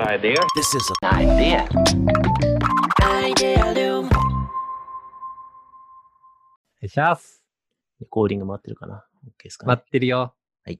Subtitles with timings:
[0.00, 0.34] Idea.
[0.56, 1.68] This is an idea.
[3.00, 4.10] Idea お願
[6.82, 7.42] いします。
[8.00, 9.68] レコーディング回ってるかな ?OK ですかね。
[9.68, 10.34] 待ってるよ。
[10.66, 10.72] え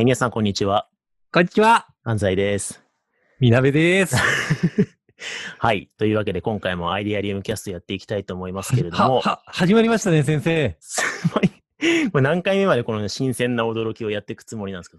[0.00, 0.88] ー皆さん、こんにちは。
[1.32, 1.86] こんにちは。
[2.02, 2.82] 安西です。
[3.38, 4.16] みなべです。
[5.58, 5.90] はい。
[5.98, 10.76] というわけで、今回もアイデアリウムキャストやっていきたいと思いますけれどは、も、は、始まりましたね、先生。
[10.80, 11.57] すごい。
[12.10, 14.98] これ何回目までこの新鮮な驚きをやっていくつもりなんですか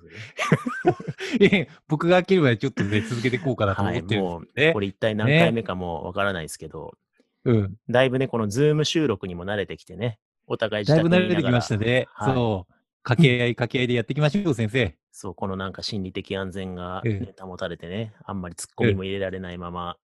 [1.41, 3.99] ええ 僕が開けるまでちょっとね、続けていこうかなと思はい。
[3.99, 4.73] ってるんもう、ですね。
[4.73, 6.97] これ一体何回目かもわからないですけど、
[7.43, 7.75] うん。
[7.89, 12.07] だいぶね、このズーム収録にも慣れてきてね、お互い自だいぶ宅にいながら慣れてきましたね。
[12.13, 12.73] はいそう。
[13.03, 14.95] 掛け合い、掛け合いでやっていきましょう、先生。
[15.11, 19.97] そう、このなんか心理的安全が、えね保たれてね、あんまり突っ込みも入れられないまま、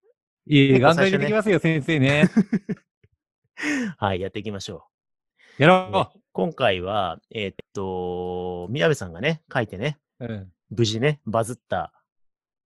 [0.48, 2.30] いえいえ、頑張りできますよ、先生ね。
[3.98, 4.85] はい、やっていきましょ
[5.57, 5.91] やう。
[5.94, 10.26] ろで今回は、えーっと、宮部さんがね、書いてね、う。
[10.26, 10.52] うん。
[10.70, 11.93] 無事ね、バズった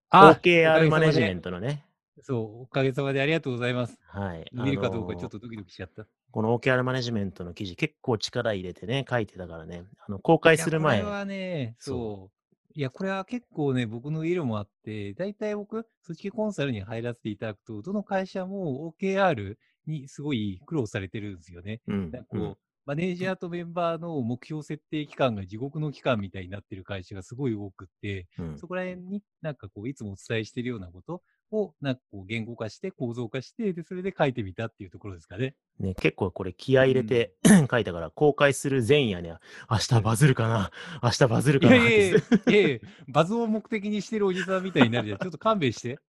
[0.09, 1.52] あ OKR マネジメント。
[1.52, 1.85] トのね、
[2.23, 3.99] そう、おかげさまでありがとうございます。
[4.07, 4.49] はい。
[4.53, 6.07] 見るかどうかちょっとドキドキしちゃった。
[6.31, 12.73] この OKR マネジメントの記事、結構力入れてね、書いてたからね、あの公開する前これはね、そそう。
[12.73, 21.81] いや、これは結構ね、僕の色もあって、大体僕、組織コンサルに入らせていただくと、どの会社も OKR にすごい苦労されてるんですよね。
[21.85, 22.55] うんなんかこう、うん
[22.89, 35.53] マネージャーとメンバーの目標設定期間が地獄の期間みたいになってる会社がすごい多くって、うんそこら辺になんかこう、いつもお伝えしてるようなことを、なんかこう、言語化して、構造化して、で、それで書いてみたっていうところですかね。
[35.79, 37.35] ね、結構これ気合い入れて、
[37.69, 40.71] 書いたから、公開する前夜には、明日バズるかな
[41.03, 45.19] 明日バズるいかなって、いやいや バズを目的にしてるおじさんみたいになるじゃん。
[45.19, 45.99] ちょっと勘弁して。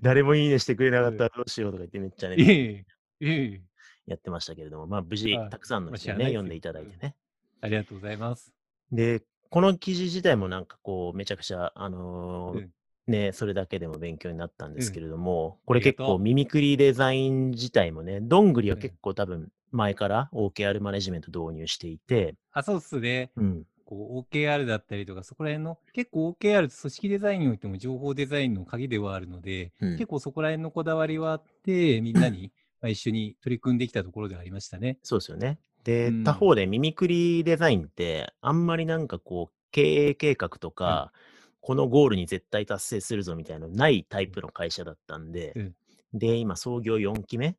[0.00, 3.67] 誰もいいねしてくれなかったらどうしようとか言ってめっちゃね、いえ、いえいえ。
[4.08, 5.50] やってましたけれども、まあ無事はい。
[5.50, 7.14] たくさんのまあ人にね、読んでいただいてね。
[7.60, 8.52] ありがとうございます。
[8.90, 12.70] で、この記事自体もなんかこう、めちゃくちゃ、あのーうん。
[13.06, 16.06] ね、それだけでも勉強になったんですけれども、これありがとう。
[16.06, 18.82] 結構ミミクリデザイン自体もね、どんぐりはうん。
[18.82, 23.30] 結構多分前から OKR マネジメント導入していて、あ、そうっすね。
[23.36, 29.92] うん、こう OKR だったりとか、そこら辺の、結構 OKR って組織デザインにおいても情報デザインの鍵ではあるので、うん。
[29.92, 34.98] 結構そこら辺のこだわりはあって、みんなにまあ一緒に取り組んできたところではありましたね。
[35.02, 35.58] そうですよね。
[35.84, 41.12] で、うん他方でミミクリデザインって、あんまりなんかこう、経営計画とか、
[41.60, 45.74] このゴールに絶対達成するぞみたいなのないタイプの会社だったんで、うん
[46.14, 47.56] で、今創業4期目？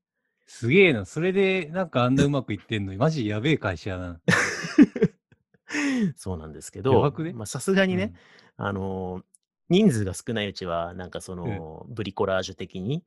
[0.48, 1.06] すげえな。
[1.06, 4.22] それでなんかあんなうまくいってんのに、マジやべえ会社やな。
[6.16, 7.14] そうなんですけやど
[7.46, 8.14] さすがにね、
[8.58, 9.24] あのー
[9.72, 13.04] 人数が少ないうちは、なんかその、ブリコラージュ的に、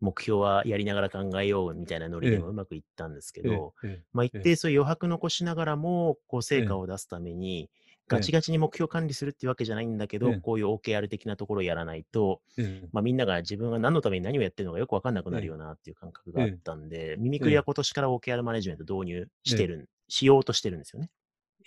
[0.00, 3.74] 目標はやりながら考えようみたいなノリでもうまくいったんですけえ、えど、
[4.12, 4.42] まあ一ええ。
[4.42, 6.64] 定そういう余白残しながらも、こう成ええ。
[6.64, 7.70] 果を出すために、
[8.10, 8.18] ええ。
[8.18, 10.42] ガチガチに目標管理するっていうわけじゃないんだけど、ええ。
[10.42, 12.90] こういう OKR 的なところをやらないと、ええ。
[12.92, 21.10] まあみんなが自分が何のために何をやってるのかよくわかんなくなるよなっていう感覚があったんで、ミミクリは今年から OKR マネジメント導入してるん、しようとしてるんですよね。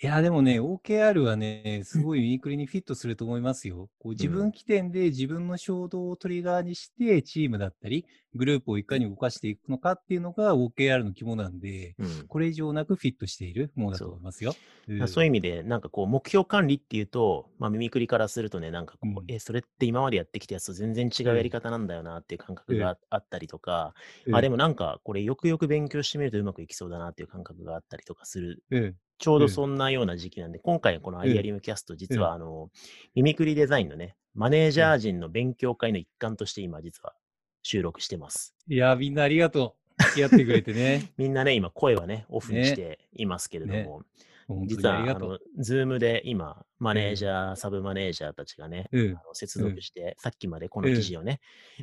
[0.02, 3.88] いや、でもね、OKR はね、すごいユニクリにフィットすると思いますよ。
[4.00, 12.26] こう自分起点で自分の衝動をトリガーにして、チームだったり、グループをいかに動かしていくのかっていうのが OKR の肝なんで、うん。
[12.26, 14.54] これ以上なくフィットしているものだと思いますよ。
[14.88, 19.24] だからそういう意味で、なんかこう、目標管理っていうと、まあ、ミミクリからするとね、なんかこう、うん。
[19.28, 23.94] え、それって今までやってきたやつと全然違うやり方なんだよなっていう感覚ええがあったりとか、
[24.26, 24.34] うん。
[24.34, 29.50] あ、でもなんか、これよくよく勉強してみるとうまくいきそうだなっていう感覚があったりとかする、うんちょうどうん。
[29.50, 32.34] そんなような時期なんで、今回のこのアイデアリウムキャスト、実はうん。
[32.34, 32.70] あの、
[33.14, 37.14] ミミクリデザインのね、マネージャー陣の勉強会の一環として今実は
[37.62, 38.54] 収録してます。
[38.68, 40.02] いや、みんなありがとう。
[40.02, 41.12] 付き合ってくれてね。
[41.16, 43.84] みんなね、今声はね、オフにねしていますけれども、ね。
[43.84, 44.33] 本当
[44.66, 45.18] 実は、あ。
[45.18, 51.40] の、ズームで今、マネージャー、サブマネージャーたちがね、うんあの接続して、さっきまでこの記事をね、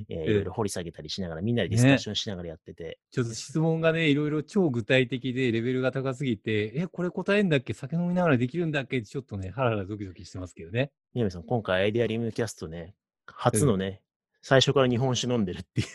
[0.10, 7.74] えいろいろ掘り下げたりしながら、みんなでディスカッションしながらやってて、ちょっと質問がね、いろいろ超具体的でレベルが高すぎて、え、これ答えんだっけ？
[7.74, 9.02] 酒飲みながらできるんだっけ？
[9.02, 10.92] ちょっとね、ハラハラドキドキしてますけどね。
[11.14, 14.02] 宮部さん、今回アイデアリムキャストね、初のね、
[14.42, 15.88] 最初から日本酒飲んでるっていう。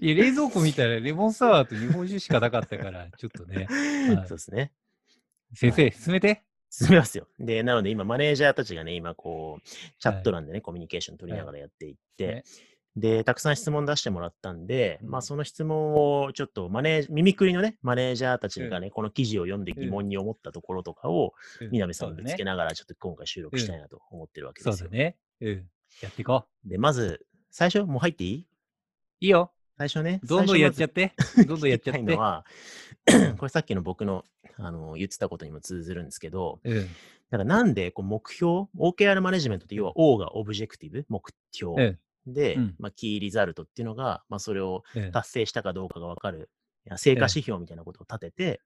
[0.00, 3.66] いや、冷蔵庫見たらレモンサワーと日本酒しかなかったから、ちょっとね。
[4.14, 4.72] はいそうですね。
[5.54, 6.42] 先生、進めて。
[6.70, 7.26] 進みますよ。
[7.38, 9.68] で、なので今、マネージャーたちがね、今こう、
[9.98, 12.42] チャット欄でね、コミュニケーション取りながらやっていって、ね
[12.96, 24.72] で、たくさん質問出してもらったんで、うんまあその質問をちょっとマネージ、耳くりのね、マネージャーたちがね、この記事を読んで疑問に思ったところとかを、うん南さんぶつけながら、ちょっと今回収録したいなと思ってるわけですよ。
[24.76, 25.16] そうだね。
[25.40, 25.70] うん。
[26.02, 26.68] やっていこう。
[26.68, 28.46] で、まず、最初、もう入っていい？
[29.20, 29.52] いいよ。
[29.78, 31.14] 最初ね、どんどんやっちゃっって。
[31.46, 32.02] どんどんやっちゃって。
[32.02, 32.44] のは、
[33.38, 34.24] これさっきの僕の、
[34.56, 36.88] あの、言ってたことにも通ずるんですけど、うん。
[37.30, 41.22] だからなんでこう目標、OKR マネジメントって要は O がオブジェクティブ、目
[41.52, 41.80] 標。
[41.80, 41.96] え
[42.26, 44.82] で、うんまあ、キーリザルトっていうのが、まあ、それを
[45.12, 46.50] 達成したかどうかが分かる、
[46.96, 48.60] 成果指標みたいなことを立てて、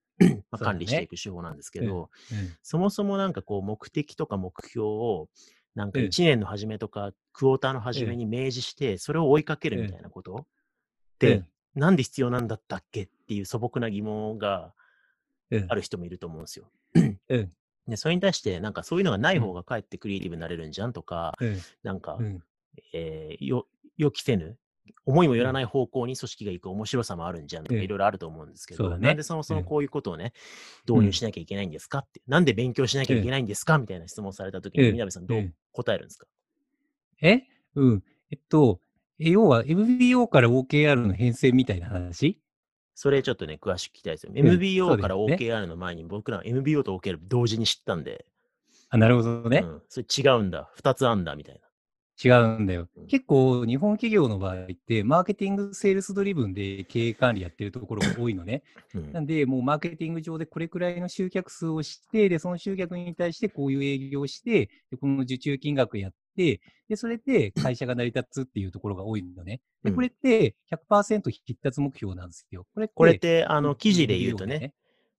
[0.51, 5.29] まあ、管理していく手法なんですけど、えそもそもなんかこう目的とか目標を、
[5.75, 10.47] なんかええ1年の初めとか、クォーターの初めに明示して、それを追いかけるみたいなこと
[11.75, 14.75] なんで必要なんだったっけっていう素朴な疑問が
[15.51, 16.71] ええある人もいると思うんですよ。
[16.95, 17.49] え え
[17.89, 22.19] で、それに対して、なんかそういうのがない方がかえってクリエイティブになれるんじゃんとか、えなんか
[22.93, 23.67] え、ーよ
[23.97, 24.57] 予期せぬ、
[25.05, 29.07] 思いもよらない方向に組織が行く面白さもあるんじゃんとかええいろいろあると思うんですけど、ね。
[29.09, 30.33] なんでそもそもええこういうことをね、
[30.89, 36.27] 導入しなきゃいけないんですかって、なんで勉強しなきゃいけないんですかみたいな質問されたときに、ええみなべさんどうええ答えるんですか？
[37.21, 37.43] え？
[37.75, 38.05] うん。
[38.31, 38.81] えっと、
[39.25, 42.39] え要は MBO から OKR の変遷みたいな話？
[42.95, 44.33] それちょっとね、詳しく聞きたいですよ。
[44.35, 48.27] MBO から OKR の前に僕らは MBO と OKR 同時に知ったんで、
[48.91, 49.63] あ、なるほどね。
[49.65, 51.61] うん、それ違うんだ、二つあんだみたいな。
[52.23, 53.07] 違うんだようん。
[53.07, 58.63] 結構、日本企業の場合って、マーケティング、セールスドリブンで経営管理やってるところが多いのね。
[58.95, 66.61] うんなんで、もうマーケティング上でこれくらいの集客数をして、で、その集客に対してこういう営業をして、でこの受注金額やって、で、
[66.97, 69.61] それで会社が成り立つっていうところが多いのね。
[69.83, 70.57] で、うんこれって
[70.91, 72.67] 100%必達目標なんですよ。
[72.75, 74.75] これって、これって、あの、記事で言うとね、、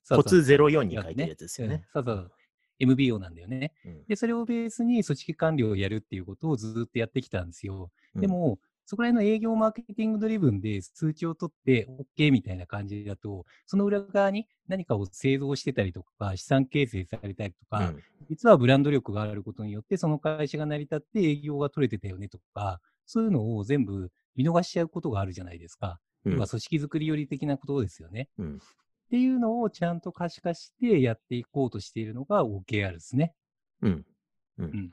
[0.10, 1.76] コツ04に書いてるやつですよね。
[1.76, 2.32] うんそうそう。
[2.80, 3.72] MBO なんだよね。
[3.86, 7.92] うんで、それをベースに組織管理をやるっていうことをずっとやってきたんですよ。
[8.16, 11.88] うんでも、そこら辺の営業マーケティングドリブンで数値を取って
[12.18, 26.00] OK みたいな感じだと、その裏側に何かを製造してたりとか、資産形成されたりとか、うん実はブランド力があることによって、その会社が成り立って営業が取れてたよねとか、そういうのを全部見逃しちゃうことがあるじゃないですか。
[26.26, 28.30] うん組織づくり寄り的なことですよね。
[28.38, 28.60] うん
[29.08, 33.36] っていうのをちゃんと可視化してやっていこうとしているのが OKR ですね。
[33.82, 34.06] うん。
[34.58, 34.92] うんん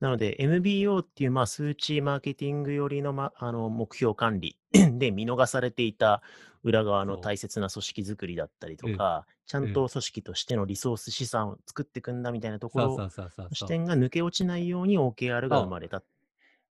[0.00, 4.56] なので、MBO っていう、まあ、数値マーケティング寄りの,、ま、あの目標管理
[4.98, 6.22] で見逃されていた
[6.62, 13.54] 裏側の大切な組織づくりだったりとか、ちゃんと組織としてのリソース資産を作っていくんだみたいなところそうそうそうそうそう。
[13.54, 16.04] 視点が抜け落ちないように OKR が生まれたっ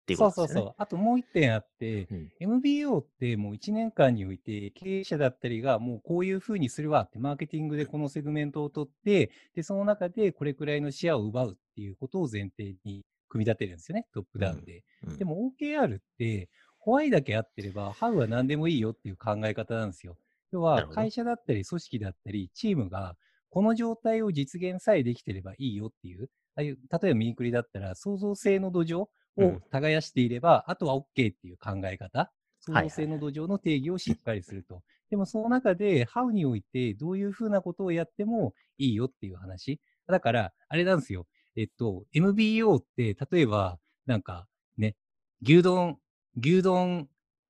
[0.06, 0.48] ていうことですよね。
[0.48, 0.76] そうそうそう。
[0.78, 14.84] あともう一点あって、うん MBO ってもう1年間において経営者だったりがもうこういうふうにするわってマーケティングでこのセグメントを取って、で、その中でこれくらいのシェアを奪うっていうことを前提に組み立てるんですよね、トップダウンで。
[15.08, 16.50] うんでも OKR って、
[16.80, 20.18] ホワイだけ合ってれば、ハウは何でもいいよっていう考え方なんですよ。
[20.52, 23.18] 要は会社だったり組織だったりチームが
[23.50, 34.82] この状態を実現さえできてればいいよっていう、ああいう例えばミニクリだったら創造性の土壌をうん耕していれば、あとは OK っていう考え方、創はいはい造性の土壌の定義をしっかりすると。
[35.10, 39.80] でもその中で、ハウにおいてどういうふうなことをやってもいいよっていう話。
[40.08, 41.28] だから、あれなんですよ。
[41.56, 44.48] えっと、MBO って、例えば、なんか
[44.78, 44.96] ね、
[45.42, 45.98] 牛丼、
[46.38, 47.08] 牛丼、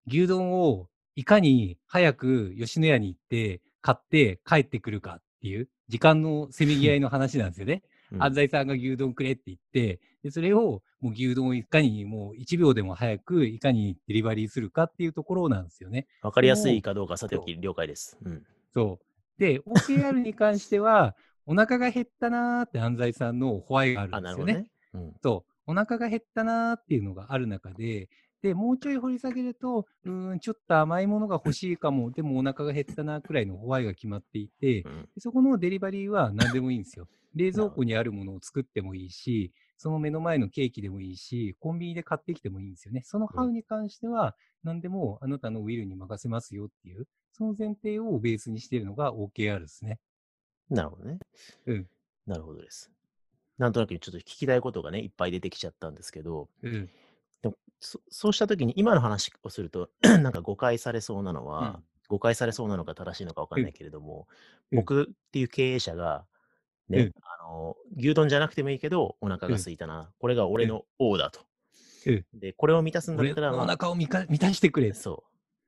[0.08, 7.84] 牛丼をいかに早く吉野家に行って買って帰ってくるかっていう時間のせめぎ合いの話なんですよね。
[8.12, 16.08] うん安西さんが牛丼くれって言って、でそれをもう牛丼をいかにもう1秒でも早くいかにデリバリーするかっていうところなんですよね。
[16.22, 18.18] わかりやすいかどうかさておき了解です。
[18.24, 18.46] うん。
[18.74, 19.42] そう。
[19.42, 21.16] で、OKR に関しては、
[21.46, 24.54] お腹が減ったなーって安西さんのホワイがあるあ、んですよね。
[24.54, 24.68] ね。
[24.94, 25.14] うん。
[25.22, 25.52] そう。
[25.68, 28.10] お腹が減ったなーっていうのがある中で、
[28.42, 37.08] で、もうちょい掘り下げると、うーん、ちょっと甘いものが欲しいかも、でもお腹が減ったなくらいのホワイが決まっていて、うんでそこのデリバリーは何でもいいんですよ。
[37.36, 43.02] 冷蔵庫にあるものを作ってもいいし、その目の前のケーキでもいいし、コンビニで買ってきてもいいんですよね。
[43.04, 50.00] そのハウに関しては、何でもあなたのウィルに任せますよっていう、その前提をベースにしているのが OKR ですね。
[50.70, 51.20] なるほどね。
[51.68, 51.88] うん。
[52.26, 52.92] なるほどです。
[53.58, 56.90] なんとなくちょっと聞きたいことがね、いっぱい出てきちゃったんですけど、うん。
[57.42, 64.28] でもそそうしたときに今の話をすると、 なんか誤解されそうなのは、うん誤解されそうなのか正しいのか分かんないけれども、
[64.72, 66.26] うん僕っていう経営者が、
[66.88, 70.12] ね、うんあの、牛丼じゃなくてもいいけど、お腹が空いたな。
[70.20, 71.40] これが俺の王だと。
[72.06, 74.94] うんで、これを満たすんだっ俺たら、まあ腹を満たしてくれ。
[74.94, 75.18] そう。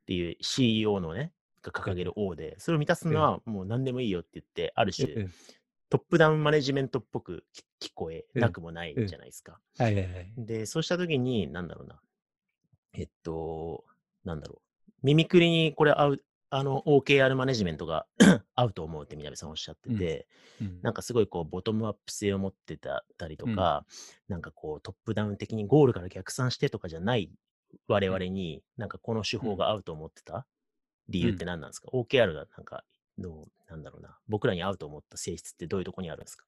[0.03, 1.33] っていう CEO のね、
[1.71, 5.31] が掲げる王で、それを満たすのはもう何でもいいよって言って、ある種、うん
[5.89, 7.45] トップダウンマネジメントっぽく
[7.79, 9.59] 聞聞こえなくもないじゃないですか。
[9.77, 10.33] はいはいはい。
[10.37, 11.99] で、そうしたときに、なんだろうな。
[12.93, 13.85] えっと、
[14.25, 14.91] なんだろう。
[15.03, 18.05] 耳くりにこれ合う、あの、OKR マネジメントが
[18.55, 20.27] 合うと思うって南さんおっしゃってて、
[20.59, 20.81] うん。
[20.81, 23.85] なんかすごいこう、ボトムアップ性を持ってたたりとか、
[24.27, 27.31] なんかこう、トップダウン的にゴールから逆算してとかじゃない
[27.87, 30.45] 我々に、なんかこの手法が合うと思ってた
[31.09, 32.83] 理由って何なんですか、?OKR がなんか、
[33.17, 34.17] どう、なんだろうな。
[34.27, 36.45] 僕らに合うと思った性質ってどういうとこにあるんですか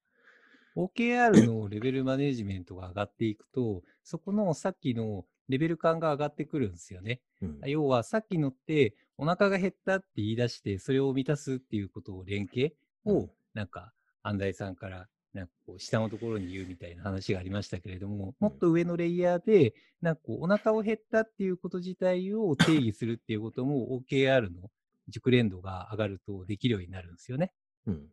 [0.76, 7.22] ？OKR のレベルマネジメントが上がっていくと、そこのさっきのレベル感が上がってくるんですよね。
[7.42, 7.60] うん。
[7.66, 24.70] 要はさっきのってお腹が減ったって言い出してそれを満たすっていうことを連携をうんなんか安西さんからなんかこう下のところに言うみたいな話がありましたけれどももっと上のレイヤーでなんかこうお腹を減ったっていうこと自体を定義するっていうことも OKR の
[25.08, 27.54] 熟練度が上がるとできるようになるんですよね。
[27.86, 28.08] うん。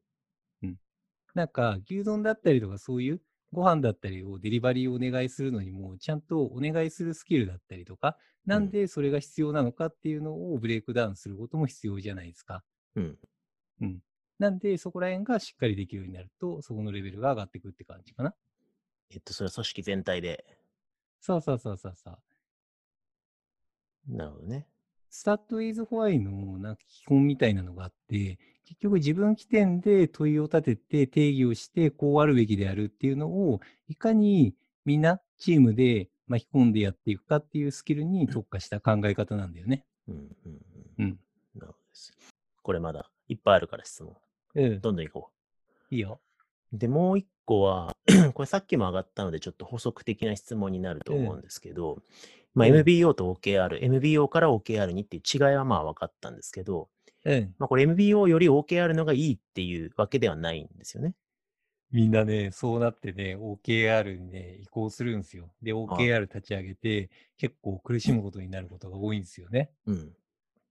[1.36, 3.20] なんか牛丼だったりとかそういう
[3.52, 12.64] ご飯だったりをデリバリーをお願いするのにもちゃんとお願いするスキルだったりとかなんでそれが必要なのかっていうのをブレイクダウンすることも必要じゃないですか。
[12.96, 13.18] うん。
[13.82, 13.98] うん。
[14.38, 18.34] なんでそこら辺がしっかりできるようになるとそこのレベルが上がってくって感じかな。
[19.10, 20.44] えっと、それは組織全体で。
[21.20, 22.18] そうそうそうそうそう。
[24.08, 24.66] なるほどね。
[25.10, 39.84] スタートイズホワイのなんか基本みたいなのがあって、結局自分起点で問いを立てて定義をしてこうあるべきであるっていうのをいかにみんなチームで巻き込んでやっていくかっていうスキルに特化した考え方なんだよね。
[40.08, 40.14] うん。
[40.14, 40.30] うん。
[40.98, 41.04] うん。
[41.04, 41.18] うん。
[41.54, 42.12] なるほどです。
[42.62, 44.16] これまだいっぱいあるから質問。
[44.56, 44.80] うん。
[44.80, 45.30] どんどん行こ
[45.90, 46.20] いいよ。
[46.72, 46.78] う。
[46.78, 47.94] で、もう一個は、
[48.34, 52.02] これさっきも上がったので、ちょっと補足的な質問になると思うんですけど、
[52.54, 56.88] まあ、うん MBO と OKR、MBO から OKR にっていう違いはまあ分かったんですけど、
[57.24, 57.54] うん。
[57.58, 61.14] まあ、これ MBO より OKR のがいいっていうわけではないんですよね。
[61.92, 65.50] みんなね、そうなってね、OKR にね、移行するんですよ。
[65.62, 69.70] で、OKR 立ち上げて、結構苦しむことになることが多いんですよね。
[69.86, 70.12] うん。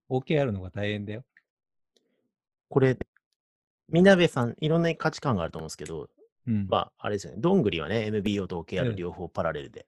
[0.10, 1.24] OKR の方が大変だよ。
[2.70, 2.98] これ、
[3.90, 6.10] みなべさん、いろんな価値観があると思うんですけど、
[6.48, 6.68] うん。
[6.70, 7.40] まあ、あれですよね。
[7.40, 9.88] どんぐりはね、MBO とう OKR ん両方パラレルで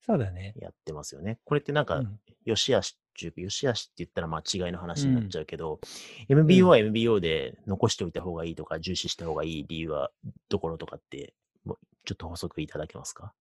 [0.00, 0.54] そうだね。
[0.56, 1.38] やってますよね。
[1.44, 5.78] これってなんか、うんよしあしっていうか、よしあしって言ったら間違いの話になっちゃうけど、ん
[6.28, 10.10] MBO は MBO で残しておいた方がいいとか、重視した方がいい理由は
[10.48, 11.34] どころとかって、
[11.64, 13.32] もうちょっと補足いただけますか？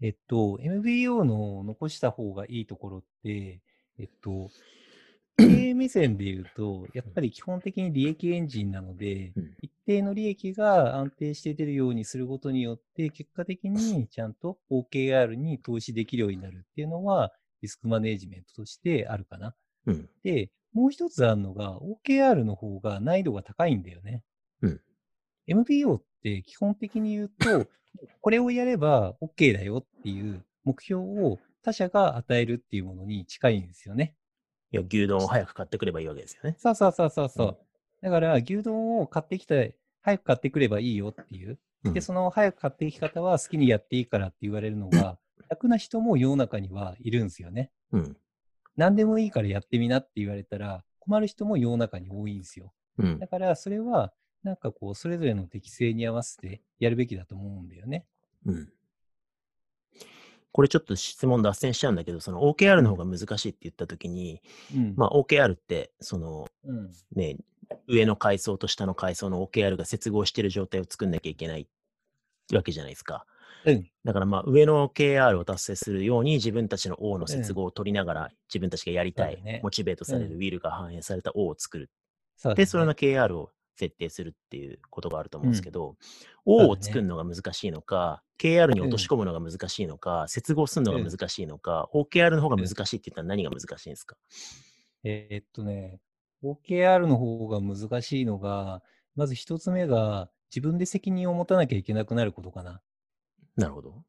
[0.00, 3.60] えっと、MBO の残した方がいいところって、
[3.98, 4.48] えっと、
[5.36, 19.54] 経営目線で言うと、やっぱり基本的に利益エンジンなので、うん一定の利益が安定して出るようにすることによって、結果的にちゃんと OKR に投資できるようになるっていうのは、リスクマネジメントとしてあるかな。
[19.86, 20.08] うん。
[20.22, 24.22] で、もう一つあるのが、OKR の方が難易度が高いんだよね。
[24.62, 24.80] うん。
[25.46, 27.66] MBO って基本的に言うと、
[28.22, 34.16] これをやれば OK だよっていう目標を他者が与えるっていうものに近いんですよね。
[34.74, 36.56] いや、牛丼を早く買ってくればいいわけですよね。
[36.58, 37.46] そうそうそうそうそう。
[37.48, 37.56] うん
[38.02, 39.54] だから、牛丼を買ってきた、
[40.02, 41.58] 早く買ってくればいいよっていう。
[41.84, 45.16] うんで、その早く買ってき方は好きにやっていいからって言われるのが、
[45.48, 47.70] 楽な人も世の中にはいるんですよね。
[47.92, 48.16] うん。
[48.76, 52.74] 何でもいいからやってみなって言われたら、困る人も世の中に多いんですよ。
[52.98, 53.26] うんだ。
[53.26, 54.12] から、それは、
[54.42, 58.04] なんかこう、それぞれの適性に合わせてやるべきだと思うんだよね。
[58.44, 58.68] うん。
[60.54, 64.40] これちょっと質問脱線しちゃうんだけど、その OKR の方が難しいって言ったときに、
[64.72, 64.94] うん。
[64.96, 66.92] まあ OKR って、そのうん。
[67.16, 67.38] ね、
[67.88, 71.66] 上の階層と下の階層の OKR が接合してる状態を作んなきゃいけない
[72.52, 73.26] わけじゃないですか。
[73.64, 73.90] うん。
[74.04, 81.90] だからまあ上の OKR を達成するように自分たちの O の接合を取りながら自分たちがやりたい、そうだねモチベートされうんるウィルが反映された O を作る。
[82.36, 86.82] そうだねで、それの KR を設定するっていうことがあると思うんですけど、そうだ O をね。
[86.82, 91.08] 作るのが難しいのか、KR に落とし込むのが難しいのか、接合するのがうん。
[91.08, 94.16] 難しいのか、OKR の方が難しいって言ったら何が難しいんですか、
[95.04, 96.00] えーっとね、
[96.42, 98.82] OKR の方が難しいのが、
[99.16, 102.80] まず一つ目が、自分で責任を持たなきゃいけなくなることかな。
[103.56, 104.04] なるほど。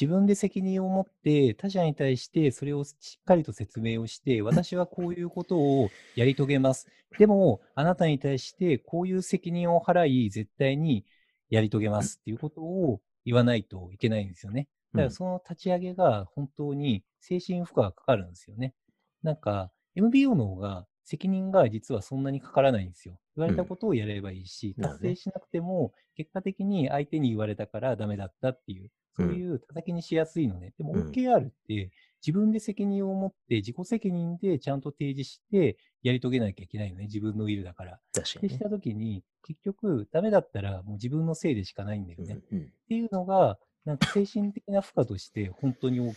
[0.00, 6.88] 自分で責任を持って他者に対してそれをしっかりと説明をして、私はこういうことをやり遂げます。
[7.18, 11.04] でも、あなたに対してこういう責任を払い、絶対に
[11.48, 14.68] やり遂げますっていうことを言わないといけないんですよね。
[14.92, 18.74] だからその立ち上げが本当に精神負荷がかかるんですよね。
[19.22, 23.18] なんか、MBO の方が責任が実はそんなにかからないんですよ。
[23.36, 30.72] 言われたことをやればいいし、なるほどね達成しなくても、結果的に相手に言われたからダメだったっていう、そういう叩きにしやすいのね。
[30.76, 31.90] でもうん OKR って
[32.24, 37.04] 自分で責任を持って、自己責任でちゃんと提示してやり遂げなきゃいけないのね。
[37.04, 38.00] 自分のウィルだから。
[38.14, 42.38] 確かにしたときに、結局ダメだったらもう自分のせいでしかないんだよね。
[42.50, 46.16] うんうんっていうのが、なんか精神的な負荷として本当に大き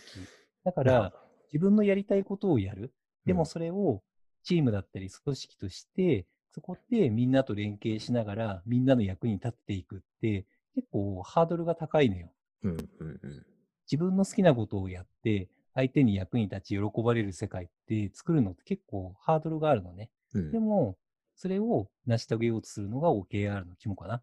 [0.64, 1.12] だから
[1.52, 2.94] 自分のやりたいことをやる。
[3.26, 4.02] でうんもそれを
[4.44, 12.30] チームだったり組織として、そこでみんなと連携しながら、みんなの役に立っていくって、結構ハードルが高いのよ。
[12.62, 13.46] うんうんうん
[13.90, 20.10] 自分の好きなことをやって、相手に役に立ち喜ばれる世界って作るのって結構ハードルがあるのね。
[20.34, 20.98] うんでも、
[21.36, 24.22] それを成し遂げようとするのが OKR の肝かな。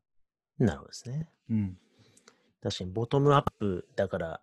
[0.60, 1.30] なるほどですね。
[1.50, 1.78] うん。
[2.62, 4.42] 確かにボトムアップだから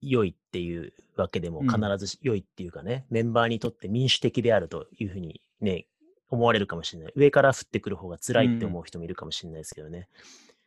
[0.00, 5.86] 良いっていうわけでもうん必ずし良いっていうかね、メンバーにとって民主的であるというふうにね、
[6.30, 7.12] 思われるかもしれない。
[7.14, 10.08] 上から降ってくる方が辛いって思う人もいるかもしれないですけどね。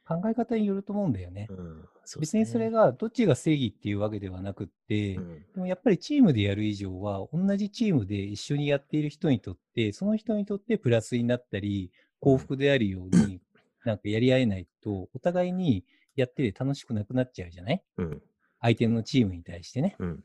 [0.07, 1.47] 考え方によると思うんだよね。
[1.49, 1.85] うん。
[2.05, 13.41] そう別にそれが、がどっちが正義っていうわけではなくって、うんでもやっぱりチームでやる以上は、同じチームで一緒にやっている人にとって、その人にとってプラスになったり、幸福であるように、
[13.85, 15.83] なんかやり合えないと、お互いに
[16.15, 17.83] やってて楽しくなくなっちゃうじゃない？
[17.97, 18.21] うん。
[18.61, 19.95] 相手のチームに対してね。
[19.99, 20.23] うん。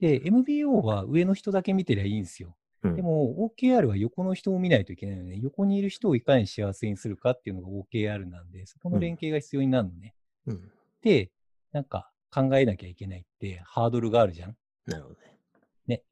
[0.00, 2.56] で、MBO は上の人だけ見てりゃいいんですよ。
[2.82, 10.14] うんでも、OKR は横の人を見ないといけないので、横にいる人をいかに幸せにするかっていうのが OKR なんで、そこの連携が必要になるのね。
[10.46, 10.70] うん。
[11.02, 11.30] で、
[11.72, 14.56] なんか考えなきゃいけないってハードルがあるじゃん。
[14.86, 15.38] なるほどね。
[15.86, 16.02] ね。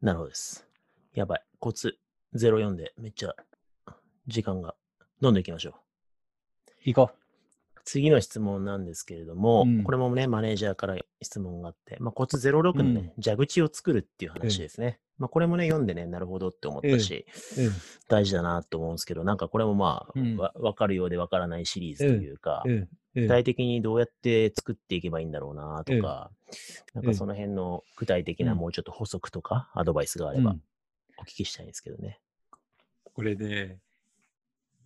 [0.00, 0.66] なるほどです。
[1.14, 1.44] やばい。
[1.58, 1.96] コツ
[2.34, 3.34] 04でめっちゃ
[4.26, 4.74] 時間が。
[5.20, 5.74] どんどん行きましょう。
[6.84, 7.23] 行こ
[7.84, 14.98] 次の質問なんですけれども、うんこれもね、マネージャーから質問があって、まあ、コツ06のね、蛇口を作るっていう話ですね。
[15.18, 17.26] まあ、これもね、読んでね、なるほどって思ったし、
[17.56, 17.62] う。
[17.62, 17.72] うん。
[18.08, 22.72] 大事だなと思うんですけど、なんかこれもまあ、うんわわかるようでわからないシリーズというか、うん。
[22.72, 26.32] うん具体的にどうやって作っていけばいいんだろうなとか、
[26.94, 30.62] なんかその辺の具体的なうんもうちょっと補足とかアドバイスがあればうん
[31.18, 32.18] お聞きしたいんですけどね。
[33.04, 33.78] これで、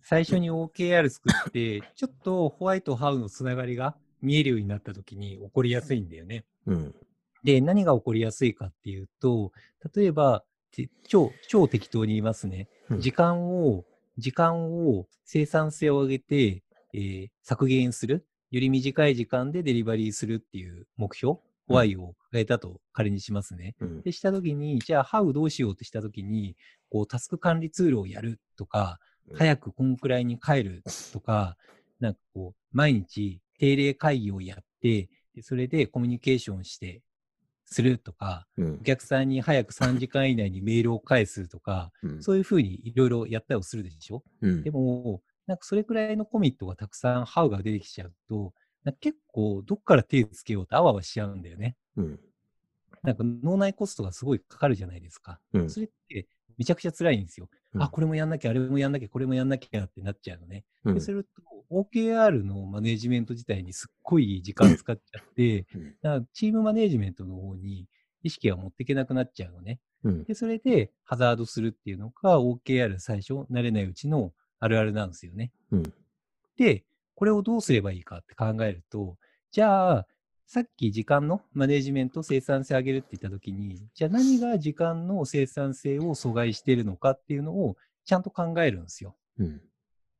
[0.03, 6.45] 最初に OKR 作って、ちょっとホワイトハウのつながりが見えるようになった時に起こりやすいんだよね。
[6.65, 6.95] うん。
[7.43, 9.51] で、何が起こりやすいかっていうと、
[9.95, 12.67] 例えば、て超、超適当に言いますね。
[12.89, 13.85] うん時間を、
[14.17, 16.63] 時間を生産性を上げて、
[16.93, 18.25] えー削減する。
[18.51, 21.35] より短い時間でデリバリーするっていう目標、
[21.67, 23.75] ホワイを変えたと仮にしますね。
[23.79, 24.01] うん。
[24.01, 26.57] で、したときに、じゃあ、ハウどうしようとしたときに、
[26.89, 30.83] こう、タスク管理ツールをやるとか、うん早くこんくらいに帰る
[31.13, 31.57] とか、
[31.99, 37.01] なんかこう、毎日定例会議をやって、でそれでコミュニケーションして、
[37.65, 44.23] するとか、うんお客さんに早く3時間以内にメールを返すとか、うんそういうふうにいろいろやったりをするでしょ？
[44.41, 48.53] うんでも、なんかそれくらいのコミットがたくさんハウが出てきちゃうと、
[49.01, 51.75] 結構どっから手つけようとあわあわしちゃうんだよね。
[51.95, 52.19] うん。
[53.03, 55.39] なんか脳内コストがすごいかかるじゃないですか。
[55.53, 56.27] うんそれって
[56.57, 57.49] めちゃくちゃ辛いんですよ。
[57.75, 60.65] うんあ、これもやんなきゃ、あれもやんなきゃ、これもやんなきゃってなっちゃうのね。
[60.85, 61.29] うんで、すると、
[61.71, 67.87] OKR のマネジメント自体にすっごい時間使っちゃって、うんだチームマネジメントの方に
[68.23, 69.79] 意識が持っていけなくなっちゃうのね。
[70.03, 70.23] うん。
[70.23, 75.51] で、それでハザードするっていうのが OKR 最初慣れないうちのあるあるなんですよね。
[75.71, 75.93] うん。
[76.57, 76.83] で、
[77.15, 79.17] これをどうすればいいかって考えると、
[79.51, 80.07] じゃあ、
[80.51, 89.15] さっき時間のマネジメント、生産性上げるって言ったときに、じゃあ何が時間の生産性を阻害しているのかっていうのをちゃんと考えるんですよ。
[89.37, 89.61] うん。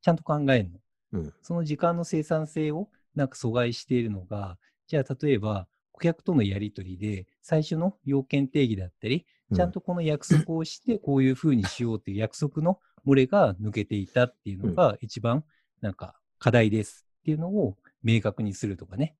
[0.04, 0.80] ちゃんと考えるの。
[1.14, 1.34] うん。
[1.42, 15.44] その時間の生産性をなんか阻害しているのが、じゃあ例えば顧客とのやり取りで最初の要件定義だったり、ちゃんとこの約束をしてこういうふうにしようっていう約束の漏れが抜けていたっていうのが一番
[15.82, 19.16] なんか課題ですっていうのを明確にするとかね。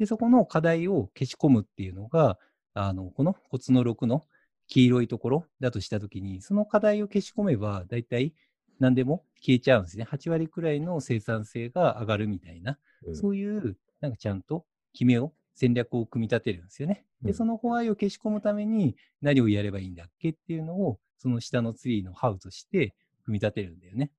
[0.00, 2.38] で、そこの課題を消し込むっていうのが、
[2.72, 4.22] あの、このコツの6の
[4.66, 8.32] 黄色いところだとしたときに、その課題を消し込めば、だいたい
[8.78, 10.06] 何でも消えちゃうんですね。
[10.10, 17.04] 8割くらいの生産性が上がるみたいな、うんそういう、なんかちゃんと決めを、戦略を組み立てるんですよね。
[17.20, 24.10] で、うんそのホワイを消し込むために何をやればいいんだっけっていうのを、その下のツリーのハウとして組み立てるんだよね。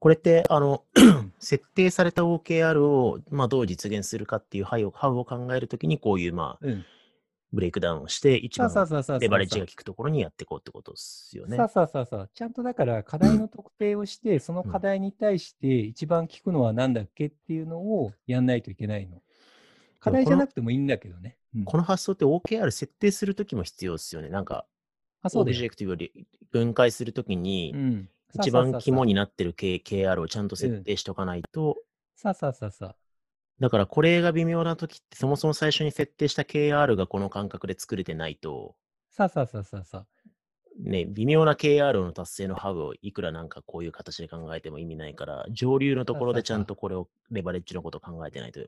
[0.00, 0.82] これって、あの、
[1.38, 4.86] 設定された OKR を、まあ、どう実現するかっていうハウ
[5.16, 6.84] を考えるときに、こういう、まあ、うん。
[7.52, 8.70] ブレイクダウンをして、一番。
[9.20, 11.64] レバレッジが効くところにやっていこうってことですよねそ。
[11.64, 12.30] うそうそうそう。
[12.32, 19.20] ちゃんとだから課題の特定をして、その課題に対して一番効くのは何だっけっていうのをやんないといけないの。
[19.98, 21.36] 課題じゃなくてもいいんだけどね。
[21.54, 24.28] うんこの発想って OKR 設定するときも必要ですよね。
[24.28, 24.66] なんか、
[25.34, 26.12] objective をり
[26.52, 28.08] 分解するときにう、ん。
[28.34, 29.10] 一番肝に。
[29.12, 31.76] になってる K- KR をちゃんと設定しておかないと、
[32.14, 32.96] さあさあさあさあ。
[33.60, 38.74] だからこれが微妙なときって、そもそも最初に設定した KR がこの感覚で作れてないと、
[39.10, 40.06] さあさあさあさあさあ。
[40.78, 48.60] ね、微妙な KR の達成のハブをいくらなんかこういう形で考えても意味ないから、上流のところでちゃんとこれを、レバレッジのことを考えてないと、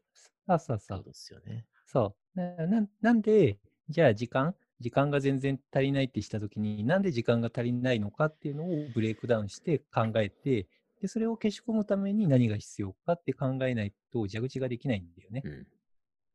[0.47, 1.05] さあさあさあそう。
[1.05, 1.65] ですよね。
[1.87, 2.39] そう。
[2.39, 4.55] なななんで、じゃあ時間？
[4.83, 10.67] 時間が全然足りないってしたときに、なんで時間が足りないのかっていうのをブレイクダウンして考えて、
[11.01, 15.43] で、それを消し込むために何が必要かって考えないと蛇口ができないんだよね。
[15.45, 15.53] うん。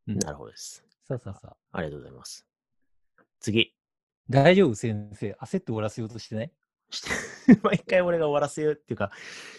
[0.07, 0.83] うんなるほどです。
[1.07, 1.51] そうそうそう。
[1.71, 2.47] ありがとうございます。
[3.39, 3.73] 次。
[4.29, 5.31] 大丈夫先生。
[5.41, 6.51] 焦って終わらせようとしてない？
[6.89, 9.12] して 毎回俺が終わらせようっていうか、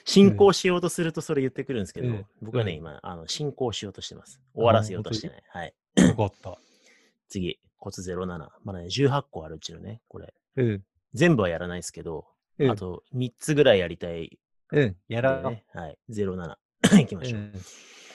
[0.05, 4.41] 進行しようとするとそれ言ってくるんですけど、うん僕はね、うん今、あの進行しようとしてます。
[4.55, 5.43] 終わらせようとしてない。
[5.49, 5.75] はい。
[5.97, 6.59] よかった。
[7.29, 8.27] 次、コツ07。
[8.65, 10.35] まだね、18個あるうちのね、これ。
[10.57, 10.83] うん。
[11.15, 12.27] 全部はやらないですけど、
[12.59, 14.39] うんあと3つぐらいやりたい
[14.73, 14.97] うん。
[15.09, 15.51] やらう。
[15.51, 15.65] ね。
[15.73, 15.99] はい。
[16.11, 16.57] 07。
[17.01, 17.41] いきましょう。
[17.41, 17.53] うん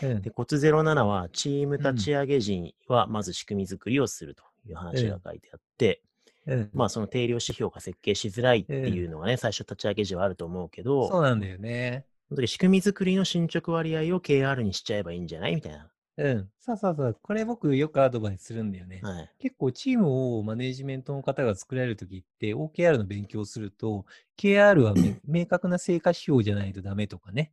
[0.01, 6.01] うんで、コツ07は、チーム立ち上げ時には、まず仕組み作りをするという話が書いてあって、
[6.45, 12.05] うんまあ、その定量指標が設計しづらいっていうのがね、最初立ち上げ時はあると思うけど、そうなんだよね。
[12.27, 15.55] その時仕組み作りの進捗割合を KR にしちゃえばいいんじゃない？
[15.55, 15.89] みたいな。
[16.17, 16.49] うん。
[16.59, 17.17] そうそうそう。
[17.21, 18.99] これ僕よくアドバイスするんだよね。
[19.01, 19.29] はい。
[19.39, 24.05] 結構チームをマネジメントの方が作られるときって OKR の勉強をすると
[24.37, 27.51] KR はめ 明確な成果指標じゃないとダメとかね。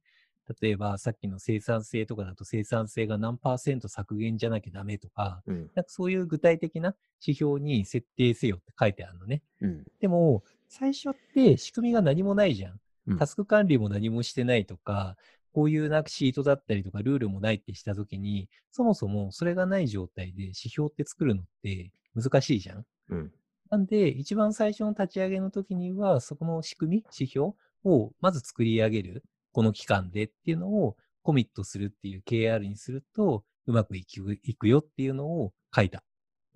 [0.61, 5.71] 例えばさっきの生産性とかだと生産性が何パーセント削減じゃなきゃダメとか、うん。
[5.75, 6.95] なんかそういう具体的な
[7.25, 9.43] 指標に設定せよって書いてあるのね。
[9.63, 9.85] うん。
[10.01, 12.81] でも最初って仕組みが何もないじゃん
[13.19, 15.17] タスク管理も何もしてないとか、
[15.53, 22.85] こういうなシートだったりとかルールもないってしたときに、そもそもそれがない状態で指標って作るのって難しいじゃん。
[23.11, 23.33] うん。
[23.71, 27.53] なんで、一番最初の立ち上げの時には、そこの仕組み、指標
[27.85, 29.25] をまず作り上げる。
[29.53, 36.03] この期間でっていうのをコミットするっていう KR にすると、うまくいくいくよっていうのを書いた。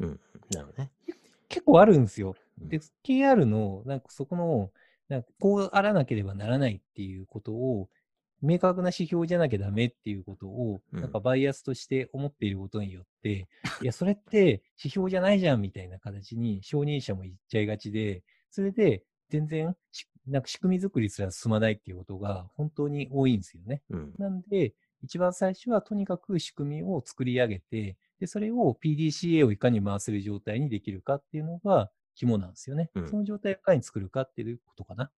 [0.00, 0.20] うん。
[0.50, 0.90] なるほどね。
[1.48, 2.34] 結構あるんですよ。
[2.60, 4.70] うんで、KR の、なんかそこの、
[5.08, 7.88] なんかこうあらなければならないっていうことを、
[8.44, 13.48] 明確な指標じゃなきゃダメっていうことを、うんなんかバイアスとして思っていることによって、
[13.82, 23.82] いや、それって指標じゃないじゃんみたいな形に承認者も言っちゃいがちで、それで全然し、なんか仕組み作りすら進まないっていうことが本当に多いんですよね。
[23.90, 24.14] うん。
[24.18, 32.90] なんで、一番最初はとにかく仕組みを作り上げて、で、それを PDCA をいかに回せる状態にできるかっていうのが肝なんですよね。
[32.94, 35.10] うんその状態をいかに作るかっていうことかな。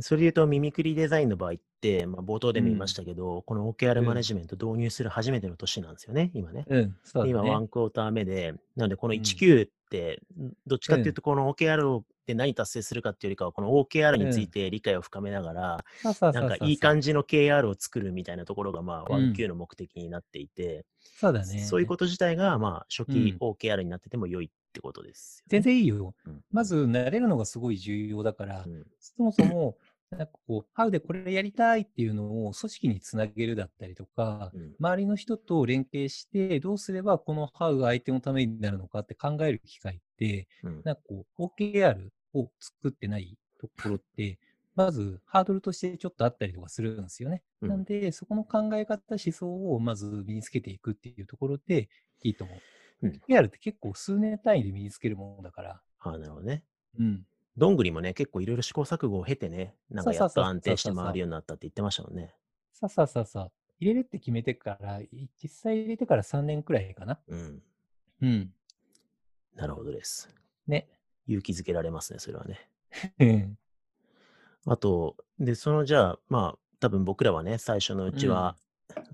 [0.00, 4.06] それで言うと、ミミクリデザインの場合って、まあ、冒頭でも言いましたけど、この OKR うん。
[4.06, 6.64] マネジメント導入する初めての年なんですよね、今ね。
[6.68, 7.64] うん、そうだ今、ワね。
[7.64, 9.20] ンクォーター目で、なので、このうん。
[9.20, 19.24] 19って、んどっちかっていうと、この OKR で何達成するかっていうよりかは、この OKR について理解を深めながら、そうそうなんかいい感じの KR を作るみたいなところが、まあ、うん。
[19.24, 21.58] ワン Q の目的になっていて、そうだね。
[21.64, 23.48] そういうこと自体が、まあ、初期うん。
[23.50, 26.14] OKR になってても良いってことですよね、全然いいよ。
[26.26, 26.44] うん。
[26.52, 28.86] まず、慣れるのがすごい重要だから、うん。
[29.00, 29.76] そもそも、
[30.10, 44.38] なんかこう、ハウでこれやりたいっていうのを組織につなげるだったりとか、うん周りの人と連携して、どうすればこのハウが相手のためになるのかって考える機会って、うんなんかこう、OKR を作ってないところって、
[44.74, 47.42] まずハードルとしてちょっとあったりとかするんですよね。
[47.60, 51.88] うんなんで、そこの考え方、思想をまず身につけていくっていうところで
[52.22, 52.56] いいと思う。
[52.56, 55.82] うん OKR って結構数年単位で身につけるものだから。
[56.00, 56.64] ああ、なるほどね。
[56.98, 57.26] うん。
[57.58, 62.34] どんぐりもね、結構いろいろ試行錯誤を経てね、なんかやっそうそうそうと安定して回るようになったって言ってましたもんね。
[62.72, 67.18] さあさあさあさあ、入れるって決めてから、い実際入れてから3年くらいかな。
[67.26, 67.62] うん。
[68.22, 68.50] うん。
[69.56, 70.28] なるほどです。
[70.66, 70.88] ね。
[71.26, 72.70] 勇気づけられますね、それはね。
[73.18, 73.58] うん
[74.66, 78.56] あと、で、そのじゃあ、まあ、多分僕らはね、最初のうちは、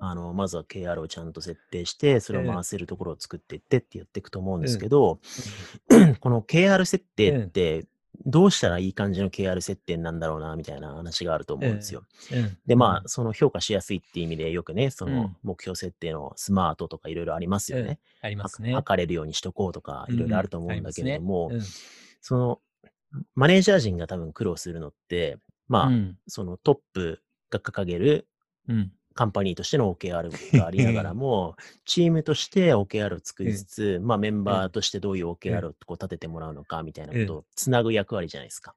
[0.00, 5.20] あの、まずは KR をちゃんと設定して、それを回せるところを作っていってってやっていくと思うんですけど、
[6.20, 7.86] この KR 設定って、
[8.24, 12.04] どうしたらいい感じの KR 設定なんだろうな、みたいな話があると思うんですよ。
[12.32, 15.12] うんで、まあ、その評価しやすいっていう意味で、よくね、そうん。
[15.14, 17.98] の目標設定のスマートとかいろいろありますよね。
[18.22, 18.74] ありますはね。
[18.74, 21.60] 測れるようにしとこうとか、いろいろあると思うんだけれども、うん。
[22.20, 22.60] その、
[23.34, 26.18] マネージャー陣が多分苦労するのって、まあ、うん。
[26.26, 28.26] そのトップが掲げる
[28.68, 38.74] うんカンパニーとしての OKR がありながらも、 チームとして OKR を作りつつ、まあメンバーとしてどういう OKR をこう立ててもらうのかみたいなことをつなぐ役割じゃないですか。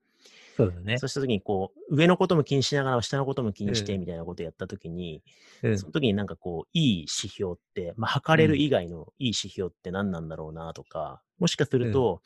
[0.58, 0.97] そうだね。
[0.97, 5.21] そうした時にこう、上のことも気にしながら下のことも気にしてうんみたいなことをやった時に、
[5.63, 12.21] うんその時になんかこう、いい指標って、まあ測れる以外のいい指標って何なんだろうなとか、もしかすると、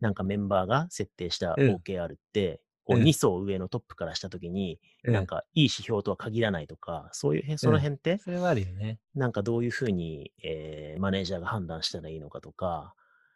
[0.00, 8.98] なんかメンバーが設定したうん OKR って、こううん2層上のトップからした時に、うんなんかいい指標とは限らないとか、そういうへ、その辺って、それはあるよね。
[9.14, 12.94] なんかどういうふうに、えーマネージャーが判断したらいいのかとか、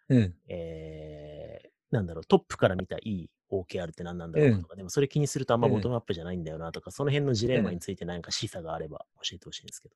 [0.09, 0.35] うん。
[0.49, 9.95] えーなんだろう、トップから見たいい OKR って何なんだろうかとか、でもそれ気にするとあんまうんボトムアップじゃないんだよなとか、その辺のジレンマについて何か示唆があれば教えてほしいんですけど。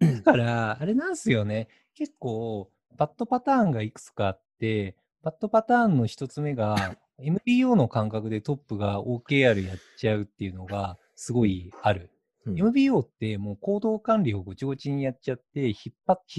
[0.22, 1.68] だから、あれなんですよね。
[1.94, 12.10] 結構、バッドパターンがいくつかあって、バッドパターンの一つ目が、MBO の感覚でトップが OKR やっちゃうっていうのがすごいある。
[12.46, 15.94] うん MBO ってもう行動管理をごちごちにやっちゃって、必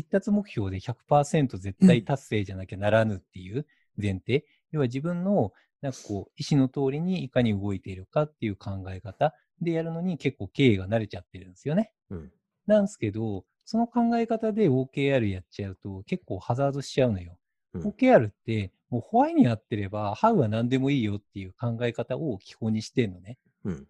[0.10, 3.66] 達目標で100%絶対達成じゃなきゃならぬっていう
[3.98, 4.46] 前提。
[4.72, 11.92] 要は自分のなんかこう、意思の通りにいかに動いているかっていう考え方でやるのに結構経営が慣れちゃってるんですよね。
[12.10, 12.32] うん。
[12.68, 17.38] なんですけど、その考え方で OKR やっちゃうと結構ハザードしちゃうのよ。
[17.74, 23.40] うん OKR ってもうホワイに合ってれば How は何でもいいよっていう考え方を基本にしてんのね。
[23.66, 23.74] うん。
[23.74, 23.88] だか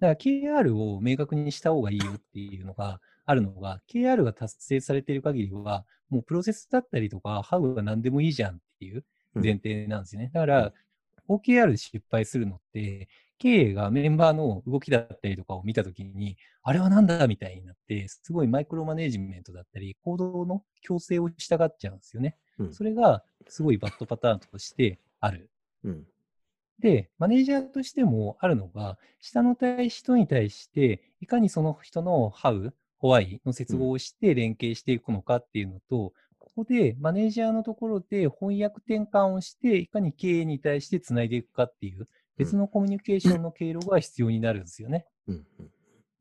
[0.00, 10.30] ら KR を明確にした方がいいよっていうのがあるのが、KR が達成されている限りは、もうプロセスだったりとか、How は何でもいいじゃんっていう前提なんですよね。
[10.32, 10.72] だから、
[11.28, 22.38] OKR で失敗するのって、経営がメンバーの動きだったりとかを見たときに、あれはなんだみたいになって、すごいマイクロマネジメントだったり、行動の強制を従っちゃうんですよね。
[22.58, 25.50] うんそれがすごいバッドパターンとしてある。
[25.84, 26.06] うん。
[26.78, 45.06] で、マネージャーとしてもあるのが、下の対人に対して、いかにその人の How、Why の接合をして連携していくのかっていうのと、ここでマネージャーのところで翻訳転換をして、いかに経営に対してつないでいくかっていう、別のコミュニケーションの経路が必要になるんですよね。
[45.28, 45.46] うん。
[45.58, 45.70] うん。